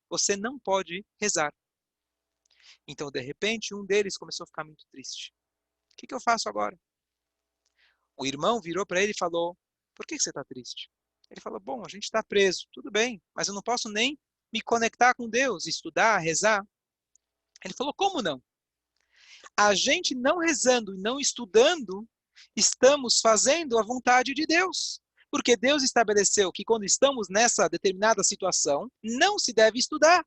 [0.09, 1.53] você não pode rezar.
[2.87, 5.31] Então, de repente, um deles começou a ficar muito triste.
[5.91, 6.77] O que, que eu faço agora?
[8.19, 9.57] O irmão virou para ele e falou:
[9.95, 10.89] Por que, você está triste?
[11.31, 14.19] Ele falou: Bom, a gente está preso, tudo bem, mas eu não posso nem
[14.51, 16.61] me conectar com Deus, estudar, rezar.
[17.63, 18.43] Ele falou: Como não?
[19.55, 22.05] A gente não rezando e não estudando,
[22.55, 24.99] estamos fazendo a vontade de Deus.
[25.31, 30.25] Porque Deus estabeleceu que quando estamos nessa determinada situação, não se deve estudar.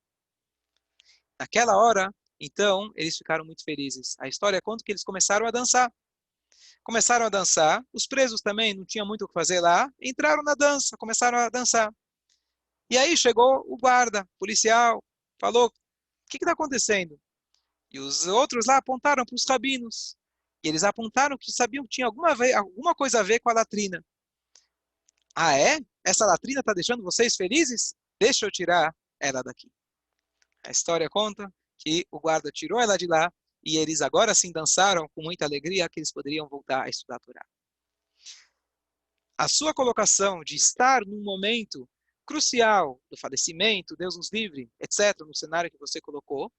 [1.39, 4.17] Naquela hora, então, eles ficaram muito felizes.
[4.19, 5.93] A história conta que eles começaram a dançar.
[6.85, 7.85] Começaram a dançar.
[7.93, 9.91] Os presos também não tinham muito o que fazer lá.
[10.01, 11.93] Entraram na dança, começaram a dançar.
[12.91, 15.03] E aí chegou o guarda, policial,
[15.41, 15.73] falou: O
[16.29, 17.19] que está acontecendo?
[17.91, 20.17] E os outros lá apontaram para os rabinos.
[20.65, 24.05] E eles apontaram que sabiam que tinha alguma, alguma coisa a ver com a latrina.
[25.35, 25.81] Ah, é?
[26.05, 27.95] Essa latrina está deixando vocês felizes?
[28.21, 29.71] Deixa eu tirar ela daqui.
[30.65, 33.33] A história conta que o guarda tirou ela de lá
[33.65, 37.21] e eles agora sim dançaram com muita alegria que eles poderiam voltar a estudar a
[37.21, 37.47] Torá.
[39.39, 41.89] A sua colocação de estar num momento
[42.27, 46.53] crucial do falecimento, Deus nos livre, etc., no cenário que você colocou,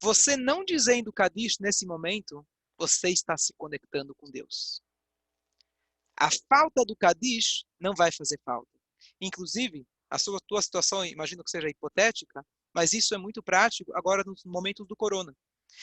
[0.00, 4.82] você não dizendo Kadish nesse momento, você está se conectando com Deus.
[6.16, 8.70] A falta do Kadish não vai fazer falta.
[9.20, 14.24] Inclusive, a sua tua situação, imagino que seja hipotética, mas isso é muito prático agora
[14.26, 15.34] no momento do corona.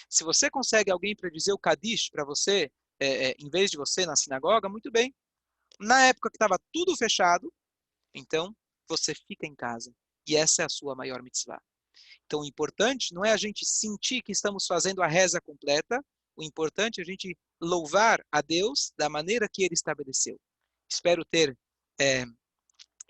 [0.09, 3.77] Se você consegue alguém para dizer o Kadish para você, é, é, em vez de
[3.77, 5.13] você na sinagoga, muito bem.
[5.79, 7.51] Na época que estava tudo fechado,
[8.13, 8.55] então
[8.87, 9.93] você fica em casa.
[10.27, 11.61] E essa é a sua maior mitzvah.
[12.25, 16.03] Então, o importante não é a gente sentir que estamos fazendo a reza completa,
[16.35, 20.39] o importante é a gente louvar a Deus da maneira que Ele estabeleceu.
[20.89, 21.57] Espero ter
[21.99, 22.25] é,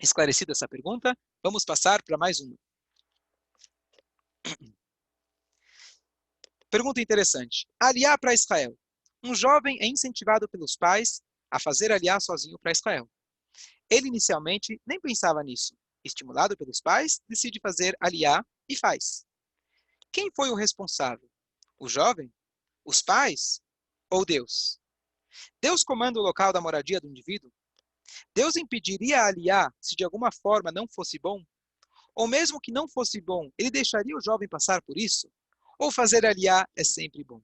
[0.00, 1.16] esclarecido essa pergunta.
[1.42, 2.56] Vamos passar para mais uma.
[6.70, 7.66] Pergunta interessante.
[7.80, 8.78] Aliar para Israel.
[9.24, 13.10] Um jovem é incentivado pelos pais a fazer aliar sozinho para Israel.
[13.90, 15.76] Ele inicialmente nem pensava nisso.
[16.04, 19.26] Estimulado pelos pais, decide fazer aliar e faz.
[20.12, 21.28] Quem foi o responsável?
[21.76, 22.32] O jovem?
[22.84, 23.60] Os pais?
[24.08, 24.78] Ou Deus?
[25.60, 27.52] Deus comanda o local da moradia do indivíduo?
[28.32, 31.44] Deus impediria aliar se de alguma forma não fosse bom?
[32.14, 35.28] Ou mesmo que não fosse bom, ele deixaria o jovem passar por isso?
[35.80, 37.40] Ou fazer aliar é sempre bom?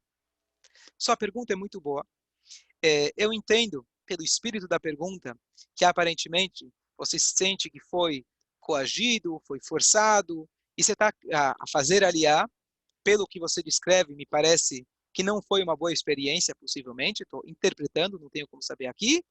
[0.99, 2.07] Sua pergunta é muito boa.
[2.85, 5.35] É, eu entendo, pelo espírito da pergunta,
[5.75, 8.27] que aparentemente você sente que foi
[8.61, 10.46] coagido, foi forçado,
[10.77, 12.46] e você está a, fazer aliar,
[13.03, 18.18] pelo que você descreve, me parece que não foi uma boa experiência, possivelmente, estou interpretando,
[18.18, 19.25] não tenho como saber aqui,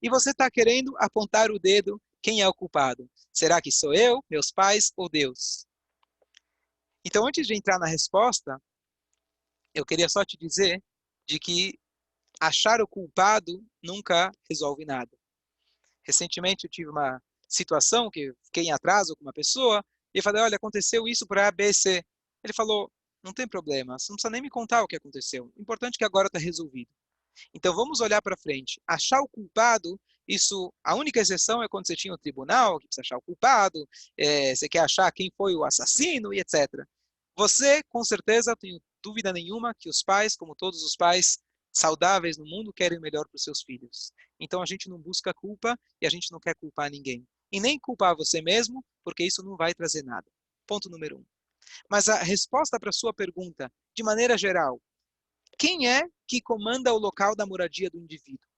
[0.00, 3.10] e você está querendo apontar o dedo, quem é o culpado?
[3.32, 5.66] Será que sou eu, meus pais ou Deus?
[7.04, 8.60] Então, antes de entrar na resposta,
[9.74, 10.82] eu queria só te dizer
[11.26, 11.78] de que
[12.40, 15.10] achar o culpado nunca resolve nada.
[16.04, 19.84] Recentemente eu tive uma situação que fiquei em atraso com uma pessoa
[20.14, 22.04] e eu falei, olha, aconteceu isso para A, B, C.
[22.42, 22.90] Ele falou,
[23.22, 25.52] não tem problema, você não precisa nem me contar o que aconteceu.
[25.56, 26.90] O importante é que agora está resolvido.
[27.54, 28.80] Então vamos olhar para frente.
[28.86, 33.02] Achar o culpado, isso, a única exceção é quando você tinha o tribunal, que precisa
[33.02, 36.68] achar o culpado, é, você quer achar quem foi o assassino e etc.
[37.36, 41.38] Você, com certeza, tenho dúvida nenhuma que os pais, como todos os pais
[41.72, 44.12] saudáveis no mundo, querem o melhor para os seus filhos.
[44.38, 47.26] Então a gente não busca culpa e a gente não quer culpar ninguém.
[47.50, 50.30] E nem culpar você mesmo, porque isso não vai trazer nada.
[50.66, 51.24] Ponto número um.
[51.90, 54.80] Mas a resposta para a sua pergunta, de maneira geral,
[55.58, 58.51] quem é que comanda o local da moradia do indivíduo?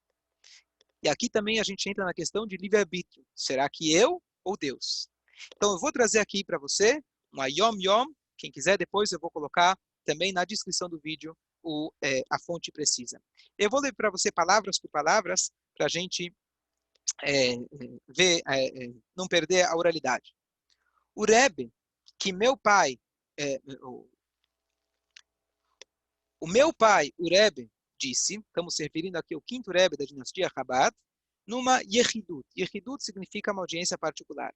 [1.05, 3.25] E aqui também a gente entra na questão de livre-arbítrio.
[3.35, 5.07] Será que eu ou Deus?
[5.55, 8.07] Então eu vou trazer aqui para você uma Yom Yom.
[8.39, 12.73] Quem quiser, depois eu vou colocar também na descrição do vídeo o, é, a fonte
[12.73, 13.21] precisa.
[13.59, 16.35] Eu vou ler para você palavras por palavras para a gente
[17.23, 17.55] é,
[18.09, 20.35] ver, é, é, não perder a oralidade.
[21.15, 21.71] O Rebbe,
[22.19, 22.99] que meu pai,
[23.39, 24.09] é, o,
[26.41, 27.71] o, meu pai, o Rebbe,
[28.05, 30.95] disse, estamos referindo aqui ao quinto Rebbe da dinastia Chabad,
[31.47, 32.47] numa Yehidut.
[32.57, 34.55] Yehidut significa uma audiência particular.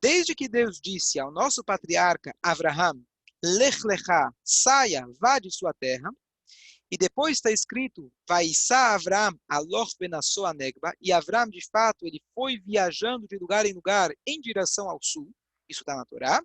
[0.00, 3.02] Desde que Deus disse ao nosso patriarca Abraham,
[3.42, 6.10] Lech Lecha, saia, vá de sua terra,
[6.90, 12.58] e depois está escrito, Vaissá Avram aloch benassou negba, e Avram, de fato, ele foi
[12.58, 15.30] viajando de lugar em lugar em direção ao sul,
[15.68, 16.42] isso está na Torá.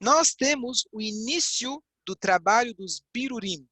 [0.00, 3.68] Nós temos o início do trabalho dos Birurim.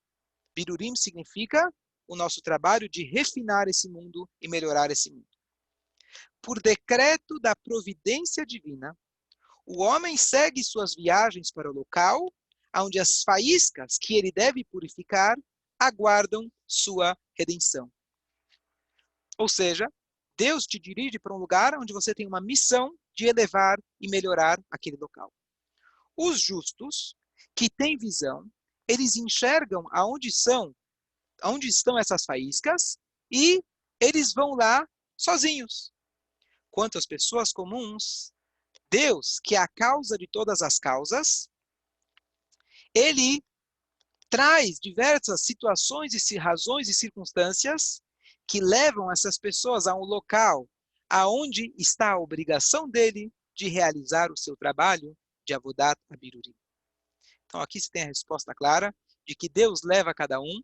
[0.57, 1.71] Birurim significa
[2.09, 5.29] o nosso trabalho de refinar esse mundo e melhorar esse mundo.
[6.41, 8.97] Por decreto da providência divina,
[9.67, 12.33] o homem segue suas viagens para o local
[12.75, 15.37] onde as faíscas que ele deve purificar
[15.79, 17.91] aguardam sua redenção.
[19.39, 19.87] Ou seja,
[20.39, 24.59] Deus te dirige para um lugar onde você tem uma missão de elevar e melhorar
[24.71, 25.33] aquele local.
[26.17, 27.15] Os justos,
[27.55, 28.51] que têm visão,
[28.89, 30.75] eles enxergam aonde são,
[31.43, 32.99] aonde estão essas faíscas
[33.31, 33.63] e
[34.01, 35.93] eles vão lá sozinhos.
[36.71, 38.33] Quanto às pessoas comuns,
[38.91, 41.49] Deus, que é a causa de todas as causas,
[42.95, 43.43] ele
[44.29, 48.01] traz diversas situações e razões e circunstâncias
[48.47, 50.69] que levam essas pessoas a um local
[51.09, 56.55] aonde está a obrigação dele de realizar o seu trabalho de avodat abiruri.
[57.47, 58.95] Então aqui se tem a resposta clara
[59.27, 60.61] de que Deus leva cada um.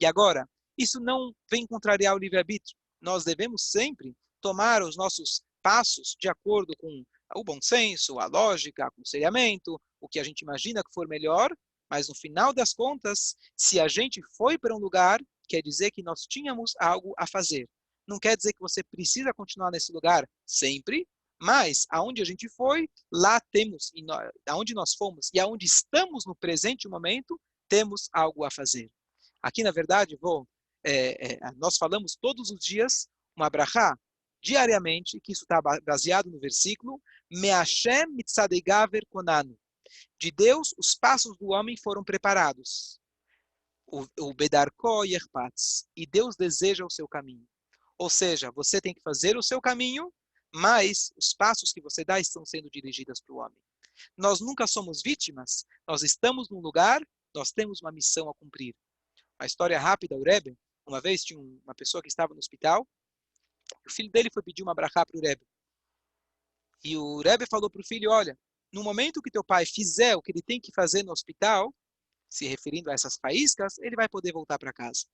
[0.00, 2.76] E agora, isso não vem contrariar o livre-arbítrio.
[3.00, 7.04] Nós devemos sempre tomar os nossos passos de acordo com
[7.36, 11.50] o bom senso, a lógica, o aconselhamento, o que a gente imagina que for melhor,
[11.90, 16.02] mas no final das contas, se a gente foi para um lugar, quer dizer que
[16.02, 17.68] nós tínhamos algo a fazer.
[18.06, 21.06] Não quer dizer que você precisa continuar nesse lugar sempre,
[21.40, 23.90] mas aonde a gente foi, lá temos,
[24.48, 28.90] aonde nós fomos e aonde estamos no presente momento, temos algo a fazer.
[29.42, 30.46] Aqui, na verdade, vou,
[30.84, 33.96] é, é, nós falamos todos os dias uma brachá,
[34.42, 39.58] diariamente, que isso está baseado no versículo, Meashem mitzadegaver konanu.
[40.18, 42.98] De Deus, os passos do homem foram preparados.
[43.86, 45.86] O Bedarko Yerpatz.
[45.96, 47.46] E Deus deseja o seu caminho.
[47.98, 50.12] Ou seja, você tem que fazer o seu caminho,
[50.52, 53.58] mas os passos que você dá estão sendo dirigidos para o homem.
[54.16, 57.00] Nós nunca somos vítimas, nós estamos num lugar,
[57.34, 58.74] nós temos uma missão a cumprir.
[59.38, 62.86] Uma história rápida, o Rebbe, uma vez tinha uma pessoa que estava no hospital,
[63.86, 65.46] o filho dele foi pedir uma brachá para o Rebbe.
[66.82, 68.38] E o Rebbe falou para o filho, olha,
[68.72, 71.74] no momento que teu pai fizer o que ele tem que fazer no hospital,
[72.28, 75.06] se referindo a essas faíscas, ele vai poder voltar para casa.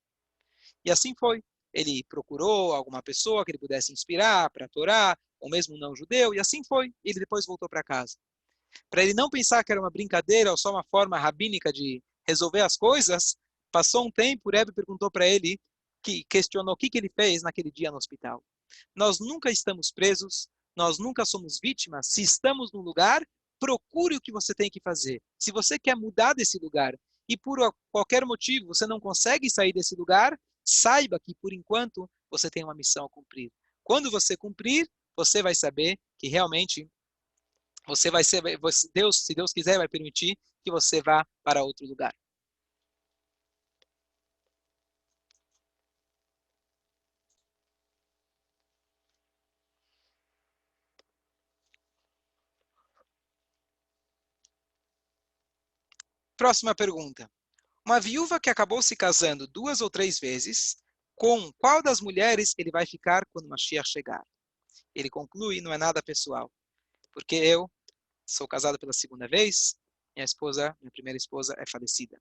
[0.84, 1.43] E assim foi.
[1.76, 6.40] Ele procurou alguma pessoa que ele pudesse inspirar para Torá, ou mesmo não judeu, e
[6.40, 6.90] assim foi.
[7.04, 8.16] Ele depois voltou para casa.
[8.88, 12.62] Para ele não pensar que era uma brincadeira ou só uma forma rabínica de resolver
[12.62, 13.36] as coisas,
[13.70, 15.60] passou um tempo, o Rebbe perguntou para ele,
[16.02, 18.42] que questionou o que, que ele fez naquele dia no hospital.
[18.94, 22.06] Nós nunca estamos presos, nós nunca somos vítimas.
[22.06, 23.22] Se estamos num lugar,
[23.60, 25.20] procure o que você tem que fazer.
[25.38, 26.94] Se você quer mudar desse lugar
[27.28, 27.58] e por
[27.92, 32.74] qualquer motivo você não consegue sair desse lugar, saiba que por enquanto você tem uma
[32.74, 33.50] missão a cumprir.
[33.84, 36.90] Quando você cumprir, você vai saber que realmente
[37.86, 38.42] você vai ser,
[38.92, 42.12] Deus, se Deus quiser, vai permitir que você vá para outro lugar.
[56.36, 57.30] Próxima pergunta.
[57.87, 60.76] Uma viúva que acabou se casando duas ou três vezes,
[61.14, 64.26] com qual das mulheres ele vai ficar quando Mashiach chegar?
[64.93, 66.53] Ele conclui, não é nada pessoal,
[67.12, 67.70] porque eu
[68.26, 69.76] sou casado pela segunda vez,
[70.16, 72.20] minha esposa, minha primeira esposa é falecida.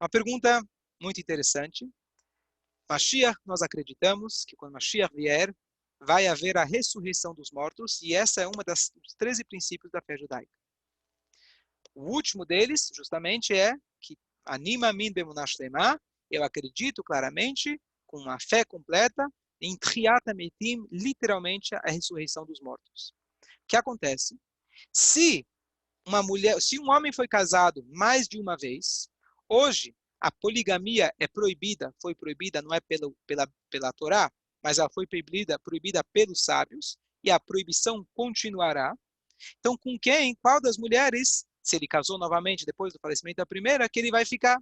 [0.00, 0.60] Uma pergunta
[1.00, 1.88] muito interessante.
[2.90, 5.54] Mashiach, nós acreditamos que quando Mashiach vier,
[6.00, 10.02] vai haver a ressurreição dos mortos, e essa é uma das dos 13 princípios da
[10.02, 10.50] fé judaica.
[11.94, 15.56] O último deles, justamente, é que anima min bemunash
[16.30, 19.28] eu acredito claramente, com uma fé completa,
[19.60, 23.12] em Triat Metim, literalmente a ressurreição dos mortos.
[23.42, 24.36] O que acontece?
[24.92, 25.46] Se
[26.06, 29.08] uma mulher, se um homem foi casado mais de uma vez,
[29.48, 34.30] hoje a poligamia é proibida, foi proibida não é pelo, pela pela Torá,
[34.62, 38.94] mas ela foi proibida proibida pelos sábios e a proibição continuará.
[39.58, 43.88] Então, com quem, qual das mulheres se ele casou novamente depois do falecimento da primeira,
[43.88, 44.60] que ele vai ficar.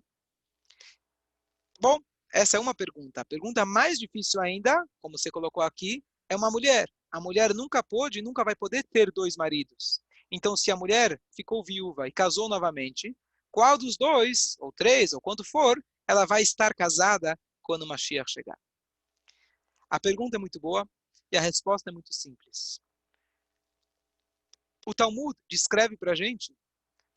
[1.81, 1.99] Bom,
[2.33, 3.21] essa é uma pergunta.
[3.21, 6.89] A pergunta mais difícil ainda, como você colocou aqui, é uma mulher.
[7.11, 10.01] A mulher nunca pôde e nunca vai poder ter dois maridos.
[10.31, 13.15] Então, se a mulher ficou viúva e casou novamente,
[13.51, 18.31] qual dos dois, ou três, ou quanto for, ela vai estar casada quando o Mashiach
[18.33, 18.59] chegar?
[19.91, 20.89] A pergunta é muito boa
[21.31, 22.81] e a resposta é muito simples.
[24.87, 26.55] O Talmud descreve para a gente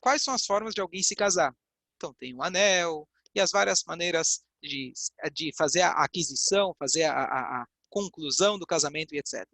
[0.05, 1.51] quais são as formas de alguém se casar.
[1.95, 4.93] Então, tem o anel e as várias maneiras de,
[5.33, 9.49] de fazer a aquisição, fazer a, a, a conclusão do casamento e etc.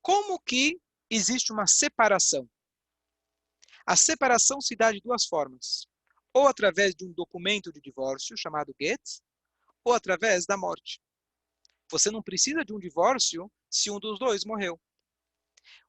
[0.00, 0.80] Como que
[1.10, 2.48] existe uma separação?
[3.84, 5.88] A separação se dá de duas formas.
[6.32, 9.02] Ou através de um documento de divórcio, chamado get,
[9.82, 11.00] ou através da morte.
[11.90, 14.80] Você não precisa de um divórcio se um dos dois morreu.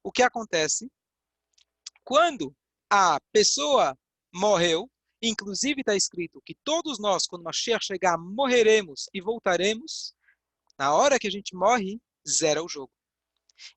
[0.01, 0.91] O que acontece?
[2.03, 2.55] Quando
[2.89, 3.97] a pessoa
[4.33, 4.89] morreu,
[5.21, 10.13] inclusive está escrito que todos nós, quando Mashiach chegar, morreremos e voltaremos,
[10.77, 12.91] na hora que a gente morre, zera o jogo.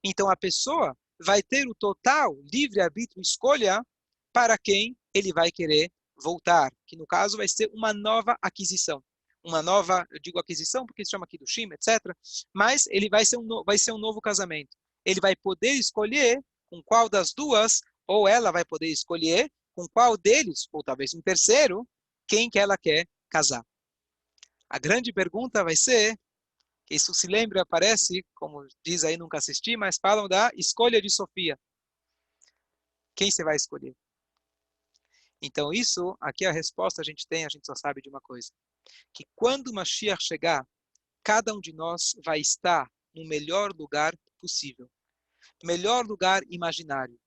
[0.02, 3.84] Então a pessoa vai ter o total livre-arbítrio, escolha
[4.32, 9.02] para quem ele vai querer voltar, que no caso vai ser uma nova aquisição.
[9.44, 11.98] Uma nova, eu digo aquisição porque se chama aqui do Shim, etc.
[12.54, 14.76] Mas ele vai ser, um, vai ser um novo casamento.
[15.04, 16.40] Ele vai poder escolher
[16.70, 21.22] com qual das duas ou ela vai poder escolher com qual deles, ou talvez um
[21.22, 21.88] terceiro,
[22.26, 23.64] quem que ela quer casar.
[24.68, 26.18] A grande pergunta vai ser,
[26.86, 31.10] que isso se lembra, aparece, como diz aí, nunca assisti, mas falam da escolha de
[31.10, 31.58] Sofia.
[33.14, 33.94] Quem você vai escolher?
[35.40, 38.50] Então isso, aqui a resposta a gente tem, a gente só sabe de uma coisa.
[39.12, 40.66] Que quando Mashiach chegar,
[41.22, 44.88] cada um de nós vai estar no melhor lugar possível.
[45.64, 47.18] Melhor lugar imaginário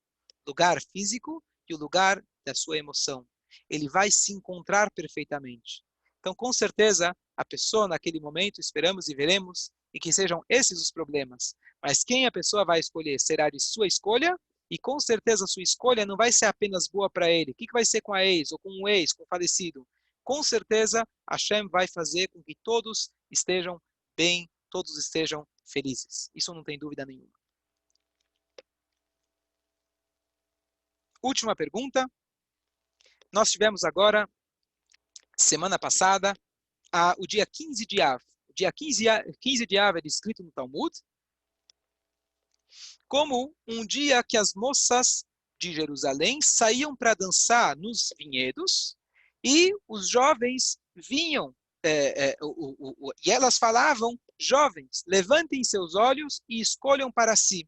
[0.47, 3.25] lugar físico e o lugar da sua emoção.
[3.69, 5.83] Ele vai se encontrar perfeitamente.
[6.19, 10.91] Então, com certeza, a pessoa naquele momento, esperamos e veremos, e que sejam esses os
[10.91, 11.55] problemas.
[11.81, 14.35] Mas quem a pessoa vai escolher será de sua escolha,
[14.69, 17.51] e com certeza sua escolha não vai ser apenas boa para ele.
[17.51, 19.87] O que, vai ser com a ex, ou com o ex, com o falecido?
[20.23, 23.79] Com certeza, Hashem vai fazer com que todos estejam
[24.17, 26.29] bem, todos estejam felizes.
[26.33, 27.34] Isso não tem dúvida nenhuma.
[31.26, 32.07] Última pergunta.
[33.34, 34.30] Nós tivemos agora,
[35.36, 36.36] semana passada,
[36.91, 38.21] a, o dia 15 de Av.
[38.47, 39.05] O dia 15,
[39.41, 40.95] 15 de Av é descrito no Talmud
[43.07, 45.26] como um dia que as moças
[45.59, 48.95] de Jerusalém saíam para dançar nos vinhedos
[49.43, 55.95] e os jovens vinham é, é, o, o, o, e elas falavam, jovens, levantem seus
[55.95, 57.67] olhos e escolham para si.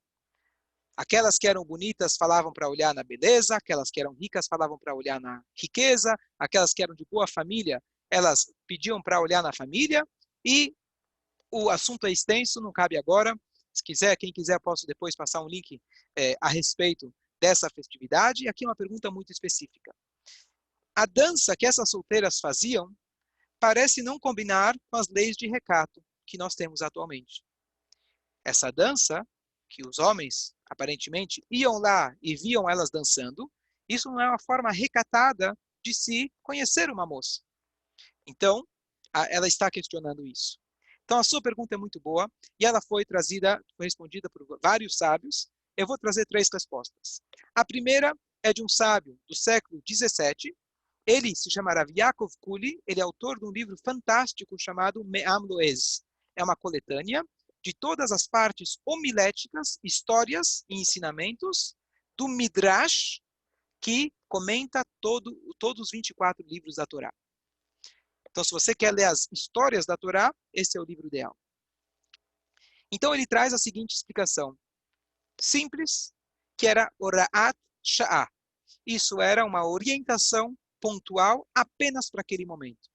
[0.97, 4.95] Aquelas que eram bonitas falavam para olhar na beleza, aquelas que eram ricas falavam para
[4.95, 7.79] olhar na riqueza, aquelas que eram de boa família,
[8.09, 10.03] elas pediam para olhar na família,
[10.43, 10.73] e
[11.51, 13.35] o assunto é extenso, não cabe agora.
[13.73, 15.79] Se quiser, quem quiser, posso depois passar um link
[16.17, 18.45] é, a respeito dessa festividade.
[18.45, 19.93] E aqui uma pergunta muito específica.
[20.95, 22.91] A dança que essas solteiras faziam
[23.59, 27.43] parece não combinar com as leis de recato que nós temos atualmente.
[28.43, 29.25] Essa dança,
[29.69, 33.51] que os homens aparentemente iam lá e viam elas dançando,
[33.87, 37.41] isso não é uma forma recatada de se conhecer uma moça.
[38.25, 38.67] Então,
[39.29, 40.59] ela está questionando isso.
[41.05, 44.97] Então, a sua pergunta é muito boa e ela foi trazida, foi respondida por vários
[44.97, 45.47] sábios.
[45.77, 47.21] Eu vou trazer três respostas.
[47.55, 48.13] A primeira
[48.43, 50.53] é de um sábio do século 17.
[51.05, 52.77] Ele se chama Rav Yaakov Kuli.
[52.85, 56.03] Ele é autor de um livro fantástico chamado Me'am Loez.
[56.35, 57.23] É uma coletânea
[57.63, 61.75] de todas as partes homiléticas, histórias e ensinamentos
[62.17, 63.21] do Midrash,
[63.81, 67.13] que comenta todo, todos os 24 livros da Torá.
[68.29, 71.35] Então, se você quer ler as histórias da Torá, esse é o livro ideal.
[72.91, 74.57] Então, ele traz a seguinte explicação.
[75.39, 76.13] Simples,
[76.57, 78.27] que era Ora'at Sha'ah.
[78.85, 82.89] Isso era uma orientação pontual apenas para aquele momento.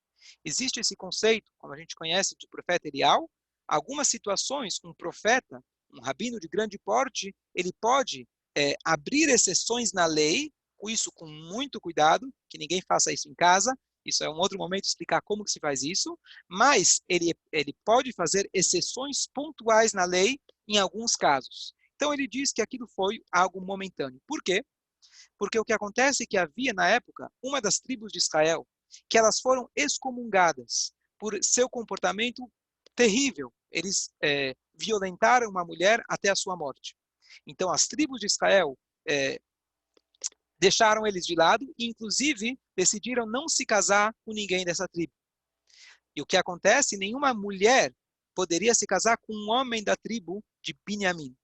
[0.45, 3.29] Existe esse conceito, como a gente conhece, de profeta Elial.
[3.73, 10.05] Algumas situações, um profeta, um rabino de grande porte, ele pode é, abrir exceções na
[10.05, 10.53] lei,
[10.85, 14.85] isso com muito cuidado, que ninguém faça isso em casa, isso é um outro momento
[14.85, 20.39] explicar como que se faz isso, mas ele, ele pode fazer exceções pontuais na lei
[20.69, 21.73] em alguns casos.
[21.95, 24.21] Então ele diz que aquilo foi algo momentâneo.
[24.27, 24.63] Por quê?
[25.39, 28.69] Porque o que acontece é que havia na época uma das tribos de Israel
[29.09, 32.47] que elas foram excomungadas por seu comportamento
[32.95, 33.51] terrível.
[33.73, 36.95] Eles é, violentaram uma mulher até a sua morte.
[37.47, 39.41] Então as tribos de Israel é,
[40.59, 45.13] deixaram eles de lado e, inclusive, decidiram não se casar com ninguém dessa tribo.
[46.15, 46.97] E o que acontece?
[46.97, 47.93] Nenhuma mulher
[48.35, 51.35] poderia se casar com um homem da tribo de Binyamin.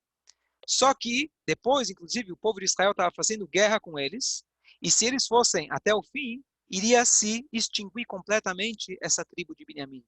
[0.66, 4.44] Só que, depois, inclusive, o povo de Israel estava fazendo guerra com eles,
[4.82, 10.04] e se eles fossem até o fim, iria se extinguir completamente essa tribo de Binyamin.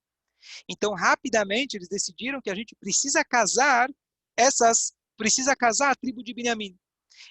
[0.68, 3.88] Então, rapidamente, eles decidiram que a gente precisa casar
[4.36, 6.76] essas, precisa casar a tribo de Binyamin.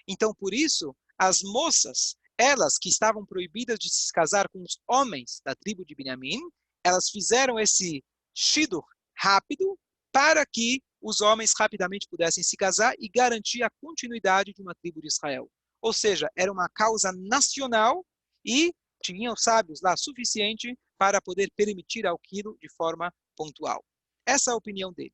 [0.08, 5.42] Então, por isso, as moças, elas que estavam proibidas de se casar com os homens
[5.44, 6.40] da tribo de Benjamim,
[6.84, 8.04] elas fizeram esse
[8.34, 8.86] shidur
[9.18, 9.78] rápido
[10.14, 15.02] para que os homens rapidamente pudessem se casar e garantir a continuidade de uma tribo
[15.02, 15.50] de Israel.
[15.82, 18.06] Ou seja, era uma causa nacional
[18.46, 23.84] e tinham sábios lá suficiente para poder permitir aquilo de forma pontual.
[24.26, 25.14] Essa é a opinião dele.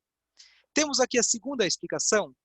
[0.73, 2.35] Temos aqui a segunda explicação,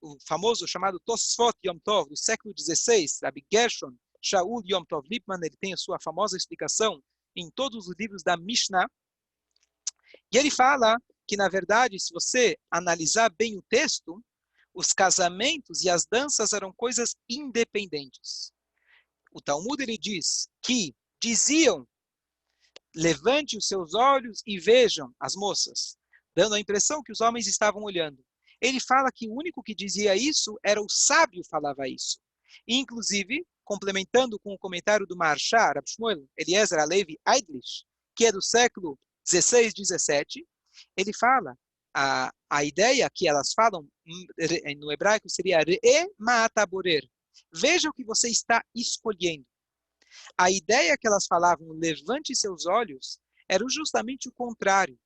[0.00, 5.38] o famoso chamado Tosfot Yom Tov, do século XVI, Rabbi Gershon Shaul Yom Tov Lipman,
[5.42, 7.02] ele tem a sua famosa explicação
[7.36, 8.88] em todos os livros da Mishnah.
[10.32, 10.96] E ele fala
[11.26, 14.24] que, na verdade, se você analisar bem o texto,
[14.72, 18.53] os casamentos e as danças eram coisas independentes.
[19.34, 21.86] O Talmud ele diz que diziam:
[22.94, 25.96] levante os seus olhos e vejam as moças,
[26.34, 28.24] dando a impressão que os homens estavam olhando.
[28.60, 32.18] Ele fala que o único que dizia isso era o sábio falava isso.
[32.68, 38.96] inclusive, complementando com o comentário do Marshar, Shmuel Eliezer Alevi Eidlich, que é do século
[39.26, 40.46] 16, 17,
[40.96, 41.58] ele fala
[41.92, 43.88] a, a ideia que elas falam
[44.78, 45.80] no hebraico seria re
[46.18, 47.08] ma'ataborer.
[47.52, 49.46] Veja o que você está escolhendo.
[50.38, 53.18] A ideia que elas falavam, levante seus olhos,
[53.48, 54.98] era justamente o contrário.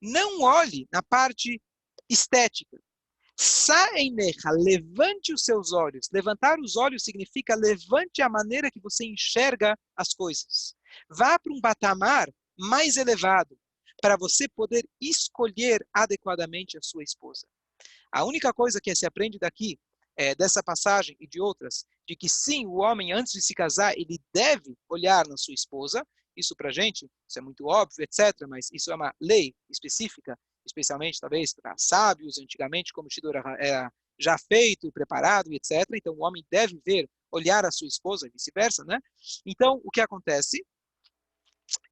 [0.00, 1.60] Não olhe na parte
[2.08, 2.80] estética.
[3.38, 6.08] Saenecha, levante os seus olhos.
[6.12, 10.74] Levantar os olhos significa levante a maneira que você enxerga as coisas.
[11.10, 13.58] Vá para um patamar mais elevado
[14.00, 17.46] para você poder escolher adequadamente a sua esposa.
[18.10, 19.78] A única coisa que se aprende daqui,
[20.16, 23.96] é, dessa passagem e de outras, de que sim, o homem antes de se casar,
[23.96, 26.06] ele deve olhar na sua esposa.
[26.36, 28.46] Isso para gente, isso é muito óbvio, etc.
[28.48, 34.36] Mas isso é uma lei específica especialmente talvez para sábios, antigamente, como o era já
[34.36, 35.86] feito e preparado, etc.
[35.94, 38.98] Então, o homem deve ver, olhar a sua esposa e vice-versa, né?
[39.44, 40.64] Então, o que acontece?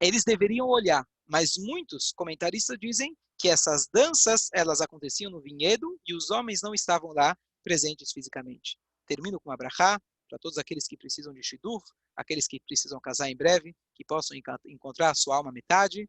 [0.01, 6.15] Eles deveriam olhar, mas muitos comentaristas dizem que essas danças, elas aconteciam no vinhedo e
[6.15, 8.79] os homens não estavam lá presentes fisicamente.
[9.07, 9.99] Termino com a brachá,
[10.29, 11.83] para todos aqueles que precisam de shidur,
[12.17, 14.37] aqueles que precisam casar em breve, que possam
[14.67, 16.09] encontrar a sua alma metade,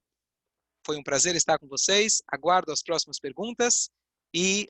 [0.86, 2.22] foi um prazer estar com vocês.
[2.28, 3.90] Aguardo as próximas perguntas
[4.34, 4.68] e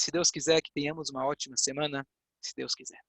[0.00, 2.06] Se Deus quiser que tenhamos uma ótima semana,
[2.40, 3.00] se Deus quiser.